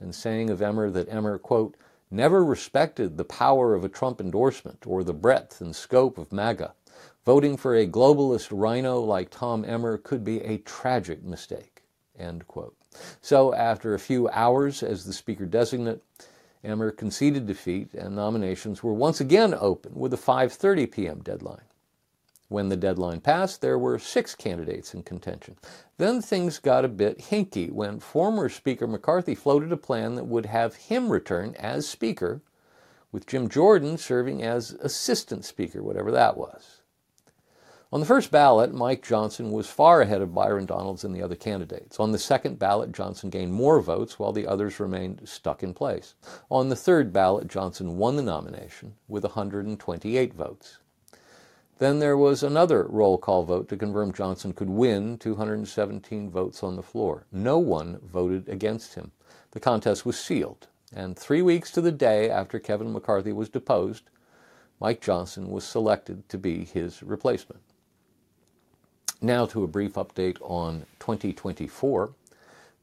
and 0.00 0.14
saying 0.14 0.48
of 0.48 0.62
Emmer 0.62 0.90
that 0.90 1.12
Emmer, 1.12 1.38
quote, 1.38 1.76
never 2.10 2.42
respected 2.42 3.16
the 3.16 3.24
power 3.24 3.74
of 3.74 3.84
a 3.84 3.90
Trump 3.90 4.20
endorsement 4.20 4.86
or 4.86 5.04
the 5.04 5.12
breadth 5.12 5.60
and 5.60 5.76
scope 5.76 6.16
of 6.16 6.32
MAGA. 6.32 6.72
Voting 7.26 7.58
for 7.58 7.74
a 7.74 7.86
globalist 7.86 8.48
RINO 8.50 9.00
like 9.00 9.28
Tom 9.28 9.66
Emmer 9.66 9.98
could 9.98 10.24
be 10.24 10.40
a 10.40 10.58
tragic 10.58 11.22
mistake. 11.22 11.82
End 12.18 12.46
quote. 12.48 12.74
So, 13.20 13.52
after 13.52 13.92
a 13.92 13.98
few 13.98 14.30
hours 14.30 14.82
as 14.82 15.04
the 15.04 15.12
Speaker 15.12 15.44
designate, 15.44 16.02
Emmer 16.64 16.90
conceded 16.90 17.46
defeat 17.46 17.92
and 17.92 18.16
nominations 18.16 18.82
were 18.82 18.94
once 18.94 19.20
again 19.20 19.54
open 19.54 19.94
with 19.94 20.14
a 20.14 20.16
5:30 20.16 20.90
p.m. 20.90 21.20
deadline. 21.20 21.60
When 22.48 22.70
the 22.70 22.76
deadline 22.76 23.20
passed, 23.20 23.60
there 23.60 23.78
were 23.78 23.98
six 23.98 24.34
candidates 24.34 24.94
in 24.94 25.02
contention. 25.02 25.56
Then 25.98 26.22
things 26.22 26.58
got 26.58 26.84
a 26.84 26.88
bit 26.88 27.18
hinky 27.18 27.70
when 27.70 28.00
former 28.00 28.48
Speaker 28.48 28.86
McCarthy 28.86 29.34
floated 29.34 29.70
a 29.70 29.76
plan 29.76 30.14
that 30.14 30.24
would 30.24 30.46
have 30.46 30.74
him 30.74 31.10
return 31.10 31.54
as 31.58 31.86
Speaker, 31.86 32.40
with 33.12 33.26
Jim 33.26 33.48
Jordan 33.48 33.98
serving 33.98 34.42
as 34.42 34.72
Assistant 34.72 35.44
Speaker, 35.44 35.82
whatever 35.82 36.10
that 36.10 36.38
was. 36.38 36.80
On 37.90 38.00
the 38.00 38.06
first 38.06 38.30
ballot, 38.30 38.74
Mike 38.74 39.02
Johnson 39.02 39.50
was 39.50 39.66
far 39.66 40.02
ahead 40.02 40.20
of 40.20 40.34
Byron 40.34 40.66
Donalds 40.66 41.04
and 41.04 41.14
the 41.14 41.22
other 41.22 41.36
candidates. 41.36 41.98
On 41.98 42.12
the 42.12 42.18
second 42.18 42.58
ballot, 42.58 42.92
Johnson 42.92 43.30
gained 43.30 43.54
more 43.54 43.80
votes 43.80 44.18
while 44.18 44.32
the 44.32 44.46
others 44.46 44.78
remained 44.78 45.26
stuck 45.26 45.62
in 45.62 45.72
place. 45.72 46.14
On 46.50 46.68
the 46.68 46.76
third 46.76 47.14
ballot, 47.14 47.48
Johnson 47.48 47.96
won 47.96 48.16
the 48.16 48.22
nomination 48.22 48.94
with 49.06 49.24
128 49.24 50.34
votes. 50.34 50.78
Then 51.78 52.00
there 52.00 52.16
was 52.16 52.42
another 52.42 52.84
roll 52.88 53.18
call 53.18 53.44
vote 53.44 53.68
to 53.68 53.76
confirm 53.76 54.12
Johnson 54.12 54.52
could 54.52 54.68
win 54.68 55.16
217 55.18 56.28
votes 56.28 56.62
on 56.62 56.74
the 56.74 56.82
floor. 56.82 57.24
No 57.30 57.58
one 57.58 58.00
voted 58.02 58.48
against 58.48 58.94
him. 58.94 59.12
The 59.52 59.60
contest 59.60 60.04
was 60.04 60.18
sealed, 60.18 60.66
and 60.92 61.16
three 61.16 61.40
weeks 61.40 61.70
to 61.72 61.80
the 61.80 61.92
day 61.92 62.28
after 62.30 62.58
Kevin 62.58 62.92
McCarthy 62.92 63.32
was 63.32 63.48
deposed, 63.48 64.10
Mike 64.80 65.00
Johnson 65.00 65.50
was 65.50 65.64
selected 65.64 66.28
to 66.28 66.38
be 66.38 66.64
his 66.64 67.02
replacement. 67.02 67.62
Now 69.20 69.46
to 69.46 69.64
a 69.64 69.68
brief 69.68 69.94
update 69.94 70.38
on 70.40 70.86
2024. 71.00 72.12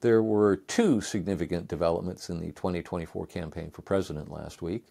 There 0.01 0.21
were 0.21 0.57
two 0.57 1.01
significant 1.01 1.67
developments 1.67 2.29
in 2.29 2.39
the 2.39 2.51
2024 2.51 3.25
campaign 3.27 3.71
for 3.71 3.81
president 3.81 4.29
last 4.29 4.61
week. 4.61 4.85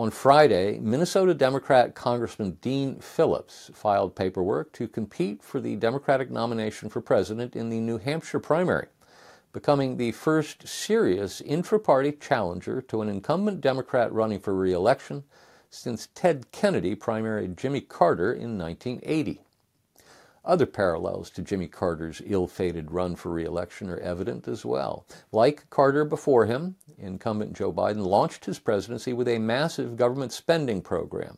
On 0.00 0.10
Friday, 0.10 0.78
Minnesota 0.78 1.34
Democrat 1.34 1.94
Congressman 1.94 2.52
Dean 2.62 3.00
Phillips 3.00 3.70
filed 3.74 4.16
paperwork 4.16 4.72
to 4.72 4.88
compete 4.88 5.42
for 5.42 5.60
the 5.60 5.76
Democratic 5.76 6.30
nomination 6.30 6.88
for 6.88 7.02
president 7.02 7.54
in 7.54 7.68
the 7.68 7.80
New 7.80 7.98
Hampshire 7.98 8.40
primary, 8.40 8.86
becoming 9.52 9.98
the 9.98 10.12
first 10.12 10.66
serious 10.66 11.42
intra 11.42 11.78
party 11.78 12.12
challenger 12.12 12.80
to 12.80 13.02
an 13.02 13.10
incumbent 13.10 13.60
Democrat 13.60 14.10
running 14.10 14.40
for 14.40 14.54
re 14.54 14.72
election 14.72 15.22
since 15.68 16.08
Ted 16.14 16.50
Kennedy 16.50 16.96
primaried 16.96 17.58
Jimmy 17.58 17.82
Carter 17.82 18.32
in 18.32 18.56
1980. 18.56 19.42
Other 20.44 20.66
parallels 20.66 21.28
to 21.30 21.42
Jimmy 21.42 21.68
Carter's 21.68 22.22
ill 22.24 22.46
fated 22.46 22.92
run 22.92 23.14
for 23.14 23.30
re 23.30 23.44
election 23.44 23.90
are 23.90 23.98
evident 23.98 24.48
as 24.48 24.64
well. 24.64 25.04
Like 25.32 25.68
Carter 25.68 26.04
before 26.04 26.46
him, 26.46 26.76
incumbent 26.98 27.52
Joe 27.52 27.72
Biden 27.72 28.06
launched 28.06 28.46
his 28.46 28.58
presidency 28.58 29.12
with 29.12 29.28
a 29.28 29.38
massive 29.38 29.96
government 29.96 30.32
spending 30.32 30.80
program 30.80 31.36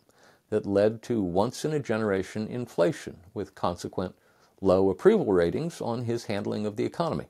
that 0.50 0.66
led 0.66 1.02
to 1.02 1.20
once 1.20 1.64
in 1.64 1.72
a 1.72 1.80
generation 1.80 2.46
inflation, 2.46 3.16
with 3.34 3.54
consequent 3.54 4.14
low 4.60 4.90
approval 4.90 5.32
ratings 5.32 5.80
on 5.80 6.02
his 6.02 6.26
handling 6.26 6.64
of 6.64 6.76
the 6.76 6.84
economy. 6.84 7.26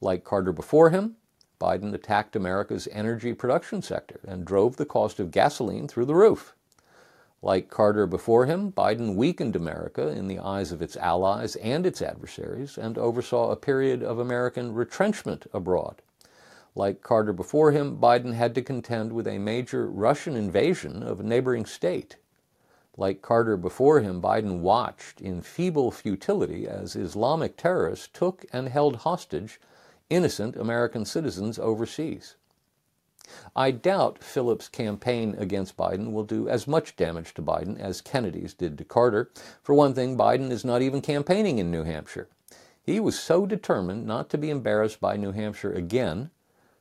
Like 0.00 0.24
Carter 0.24 0.52
before 0.52 0.90
him, 0.90 1.16
Biden 1.60 1.92
attacked 1.92 2.34
America's 2.34 2.88
energy 2.90 3.34
production 3.34 3.82
sector 3.82 4.20
and 4.26 4.46
drove 4.46 4.76
the 4.76 4.86
cost 4.86 5.20
of 5.20 5.30
gasoline 5.30 5.88
through 5.88 6.06
the 6.06 6.14
roof. 6.14 6.54
Like 7.42 7.70
Carter 7.70 8.06
before 8.06 8.44
him, 8.44 8.70
Biden 8.70 9.14
weakened 9.14 9.56
America 9.56 10.08
in 10.08 10.26
the 10.26 10.38
eyes 10.38 10.72
of 10.72 10.82
its 10.82 10.96
allies 10.96 11.56
and 11.56 11.86
its 11.86 12.02
adversaries 12.02 12.76
and 12.76 12.98
oversaw 12.98 13.50
a 13.50 13.56
period 13.56 14.02
of 14.02 14.18
American 14.18 14.74
retrenchment 14.74 15.46
abroad. 15.54 16.02
Like 16.74 17.02
Carter 17.02 17.32
before 17.32 17.72
him, 17.72 17.96
Biden 17.96 18.34
had 18.34 18.54
to 18.56 18.62
contend 18.62 19.12
with 19.12 19.26
a 19.26 19.38
major 19.38 19.88
Russian 19.88 20.36
invasion 20.36 21.02
of 21.02 21.20
a 21.20 21.24
neighboring 21.24 21.64
state. 21.64 22.16
Like 22.96 23.22
Carter 23.22 23.56
before 23.56 24.00
him, 24.00 24.20
Biden 24.20 24.60
watched 24.60 25.22
in 25.22 25.40
feeble 25.40 25.90
futility 25.90 26.68
as 26.68 26.94
Islamic 26.94 27.56
terrorists 27.56 28.08
took 28.12 28.44
and 28.52 28.68
held 28.68 28.96
hostage 28.96 29.58
innocent 30.10 30.56
American 30.56 31.06
citizens 31.06 31.58
overseas. 31.58 32.36
I 33.54 33.70
doubt 33.70 34.22
Phillips' 34.22 34.68
campaign 34.68 35.34
against 35.38 35.76
Biden 35.76 36.12
will 36.12 36.24
do 36.24 36.48
as 36.48 36.66
much 36.66 36.96
damage 36.96 37.34
to 37.34 37.42
Biden 37.42 37.78
as 37.78 38.00
Kennedy's 38.00 38.54
did 38.54 38.76
to 38.78 38.84
Carter. 38.84 39.30
For 39.62 39.74
one 39.74 39.94
thing, 39.94 40.16
Biden 40.16 40.50
is 40.50 40.64
not 40.64 40.82
even 40.82 41.00
campaigning 41.00 41.58
in 41.58 41.70
New 41.70 41.84
Hampshire. 41.84 42.28
He 42.82 42.98
was 42.98 43.18
so 43.18 43.46
determined 43.46 44.06
not 44.06 44.30
to 44.30 44.38
be 44.38 44.50
embarrassed 44.50 45.00
by 45.00 45.16
New 45.16 45.32
Hampshire 45.32 45.72
again 45.72 46.30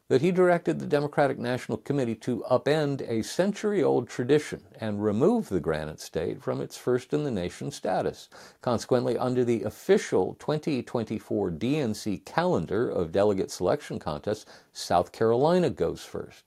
that 0.10 0.22
he 0.22 0.32
directed 0.32 0.80
the 0.80 0.88
Democratic 0.88 1.38
National 1.38 1.78
Committee 1.78 2.15
to 2.15 2.43
upend 2.50 3.08
a 3.08 3.24
century 3.24 3.84
old 3.84 4.10
tradition 4.10 4.63
and 4.82 5.04
remove 5.04 5.50
the 5.50 5.60
Granite 5.60 6.00
State 6.00 6.41
from 6.41 6.62
its 6.62 6.76
first 6.76 7.13
in 7.13 7.24
the 7.24 7.32
nation 7.32 7.69
status. 7.69 8.28
Consequently, 8.62 9.19
under 9.19 9.45
the 9.45 9.62
official 9.62 10.36
2024 10.39 11.52
DNC 11.52 12.26
calendar 12.26 12.89
of 12.89 13.12
delegate 13.12 13.52
selection 13.52 14.00
contests, 14.00 14.48
South 14.74 15.12
Carolina 15.12 15.69
goes 15.69 16.04
first. 16.04 16.43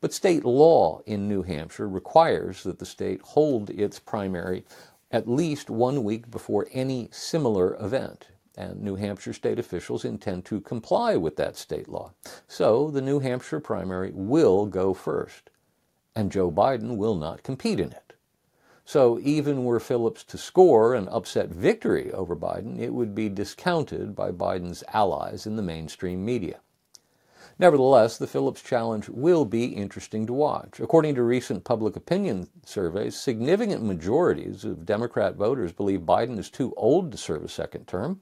But 0.00 0.14
state 0.14 0.46
law 0.46 1.02
in 1.04 1.28
New 1.28 1.42
Hampshire 1.42 1.88
requires 1.88 2.62
that 2.62 2.78
the 2.78 2.86
state 2.86 3.20
hold 3.22 3.68
its 3.68 3.98
primary 3.98 4.64
at 5.10 5.28
least 5.28 5.68
one 5.68 6.02
week 6.02 6.30
before 6.30 6.66
any 6.72 7.08
similar 7.12 7.74
event 7.74 8.28
and 8.56 8.82
New 8.82 8.96
Hampshire 8.96 9.32
state 9.32 9.58
officials 9.58 10.04
intend 10.04 10.44
to 10.46 10.60
comply 10.60 11.16
with 11.16 11.36
that 11.36 11.56
state 11.56 11.88
law. 11.88 12.12
So 12.48 12.90
the 12.90 13.00
New 13.00 13.20
Hampshire 13.20 13.60
primary 13.60 14.10
will 14.12 14.66
go 14.66 14.92
first, 14.94 15.50
and 16.14 16.32
Joe 16.32 16.50
Biden 16.50 16.96
will 16.96 17.14
not 17.14 17.42
compete 17.42 17.80
in 17.80 17.92
it. 17.92 18.14
So 18.84 19.20
even 19.22 19.64
were 19.64 19.78
Phillips 19.78 20.24
to 20.24 20.36
score 20.36 20.94
an 20.94 21.08
upset 21.08 21.50
victory 21.50 22.10
over 22.12 22.34
Biden, 22.34 22.80
it 22.80 22.92
would 22.92 23.14
be 23.14 23.28
discounted 23.28 24.16
by 24.16 24.32
Biden's 24.32 24.82
allies 24.92 25.46
in 25.46 25.56
the 25.56 25.62
mainstream 25.62 26.24
media. 26.24 26.60
Nevertheless, 27.60 28.16
the 28.16 28.26
Phillips 28.26 28.62
challenge 28.62 29.10
will 29.10 29.44
be 29.44 29.66
interesting 29.66 30.26
to 30.26 30.32
watch. 30.32 30.80
According 30.80 31.14
to 31.16 31.22
recent 31.22 31.62
public 31.62 31.94
opinion 31.94 32.48
surveys, 32.64 33.20
significant 33.20 33.84
majorities 33.84 34.64
of 34.64 34.86
Democrat 34.86 35.36
voters 35.36 35.70
believe 35.70 36.00
Biden 36.00 36.38
is 36.38 36.48
too 36.48 36.72
old 36.76 37.12
to 37.12 37.18
serve 37.18 37.44
a 37.44 37.48
second 37.48 37.86
term, 37.86 38.20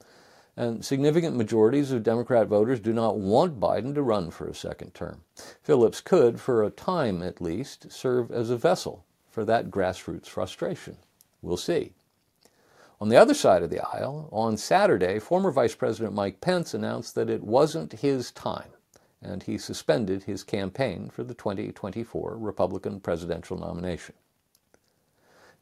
and 0.58 0.84
significant 0.84 1.36
majorities 1.36 1.92
of 1.92 2.02
Democrat 2.02 2.48
voters 2.48 2.80
do 2.80 2.92
not 2.92 3.16
want 3.16 3.60
Biden 3.60 3.94
to 3.94 4.02
run 4.02 4.28
for 4.28 4.48
a 4.48 4.54
second 4.54 4.92
term. 4.92 5.22
Phillips 5.62 6.00
could, 6.00 6.40
for 6.40 6.64
a 6.64 6.70
time 6.70 7.22
at 7.22 7.40
least, 7.40 7.92
serve 7.92 8.32
as 8.32 8.50
a 8.50 8.56
vessel 8.56 9.04
for 9.30 9.44
that 9.44 9.70
grassroots 9.70 10.26
frustration. 10.26 10.96
We'll 11.42 11.56
see. 11.56 11.92
On 13.00 13.08
the 13.08 13.16
other 13.16 13.34
side 13.34 13.62
of 13.62 13.70
the 13.70 13.78
aisle, 13.78 14.28
on 14.32 14.56
Saturday, 14.56 15.20
former 15.20 15.52
Vice 15.52 15.76
President 15.76 16.12
Mike 16.12 16.40
Pence 16.40 16.74
announced 16.74 17.14
that 17.14 17.30
it 17.30 17.44
wasn't 17.44 17.92
his 17.92 18.32
time, 18.32 18.72
and 19.22 19.44
he 19.44 19.58
suspended 19.58 20.24
his 20.24 20.42
campaign 20.42 21.08
for 21.08 21.22
the 21.22 21.34
2024 21.34 22.36
Republican 22.36 22.98
presidential 22.98 23.56
nomination. 23.56 24.16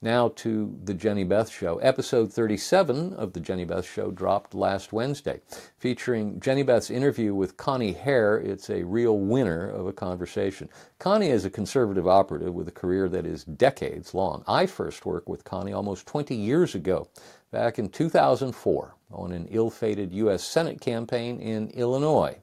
Now 0.02 0.28
to 0.36 0.78
The 0.84 0.92
Jenny 0.92 1.24
Beth 1.24 1.48
Show. 1.48 1.78
Episode 1.78 2.30
37 2.30 3.14
of 3.14 3.32
The 3.32 3.40
Jenny 3.40 3.64
Beth 3.64 3.86
Show 3.86 4.10
dropped 4.10 4.54
last 4.54 4.92
Wednesday, 4.92 5.40
featuring 5.78 6.38
Jenny 6.38 6.62
Beth's 6.62 6.90
interview 6.90 7.34
with 7.34 7.56
Connie 7.56 7.94
Hair. 7.94 8.36
It's 8.40 8.68
a 8.68 8.82
real 8.82 9.18
winner 9.18 9.66
of 9.66 9.86
a 9.86 9.94
conversation. 9.94 10.68
Connie 10.98 11.30
is 11.30 11.46
a 11.46 11.50
conservative 11.50 12.06
operative 12.06 12.52
with 12.52 12.68
a 12.68 12.72
career 12.72 13.08
that 13.08 13.24
is 13.24 13.44
decades 13.44 14.12
long. 14.12 14.44
I 14.46 14.66
first 14.66 15.06
worked 15.06 15.28
with 15.28 15.44
Connie 15.44 15.72
almost 15.72 16.06
20 16.06 16.34
years 16.34 16.74
ago, 16.74 17.08
back 17.50 17.78
in 17.78 17.88
2004, 17.88 18.94
on 19.12 19.32
an 19.32 19.48
ill 19.50 19.70
fated 19.70 20.12
U.S. 20.12 20.44
Senate 20.44 20.78
campaign 20.78 21.40
in 21.40 21.70
Illinois 21.70 22.36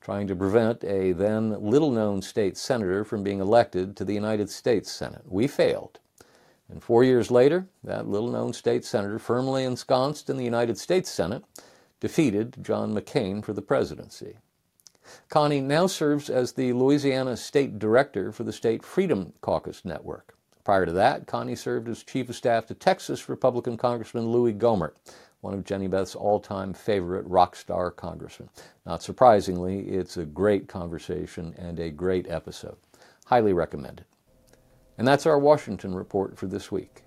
trying 0.00 0.28
to 0.28 0.36
prevent 0.36 0.84
a 0.84 1.12
then 1.12 1.60
little 1.60 1.90
known 1.90 2.22
state 2.22 2.56
senator 2.56 3.04
from 3.04 3.24
being 3.24 3.40
elected 3.40 3.96
to 3.96 4.04
the 4.04 4.14
United 4.14 4.48
States 4.48 4.90
Senate. 4.90 5.22
We 5.26 5.48
failed. 5.48 5.98
And 6.68 6.82
four 6.82 7.04
years 7.04 7.30
later, 7.30 7.66
that 7.84 8.08
little 8.08 8.30
known 8.30 8.52
state 8.52 8.84
senator, 8.84 9.18
firmly 9.18 9.64
ensconced 9.64 10.28
in 10.28 10.36
the 10.36 10.44
United 10.44 10.78
States 10.78 11.10
Senate, 11.10 11.44
defeated 12.00 12.56
John 12.62 12.94
McCain 12.94 13.44
for 13.44 13.52
the 13.52 13.62
presidency. 13.62 14.36
Connie 15.28 15.60
now 15.60 15.86
serves 15.86 16.28
as 16.28 16.52
the 16.52 16.72
Louisiana 16.72 17.36
State 17.36 17.78
Director 17.78 18.32
for 18.32 18.42
the 18.42 18.52
State 18.52 18.84
Freedom 18.84 19.32
Caucus 19.40 19.84
Network. 19.84 20.36
Prior 20.64 20.84
to 20.84 20.92
that, 20.92 21.28
Connie 21.28 21.54
served 21.54 21.88
as 21.88 22.02
Chief 22.02 22.28
of 22.28 22.34
Staff 22.34 22.66
to 22.66 22.74
Texas 22.74 23.28
Republican 23.28 23.76
Congressman 23.76 24.32
Louie 24.32 24.52
Gohmert, 24.52 24.94
one 25.40 25.54
of 25.54 25.64
Jenny 25.64 25.86
Beth's 25.86 26.16
all 26.16 26.40
time 26.40 26.72
favorite 26.72 27.24
rock 27.26 27.54
star 27.54 27.92
congressmen. 27.92 28.48
Not 28.84 29.00
surprisingly, 29.00 29.88
it's 29.88 30.16
a 30.16 30.26
great 30.26 30.66
conversation 30.66 31.54
and 31.56 31.78
a 31.78 31.90
great 31.90 32.28
episode. 32.28 32.76
Highly 33.26 33.52
recommended. 33.52 34.06
And 34.98 35.06
that's 35.06 35.26
our 35.26 35.38
Washington 35.38 35.94
report 35.94 36.38
for 36.38 36.46
this 36.46 36.72
week. 36.72 37.02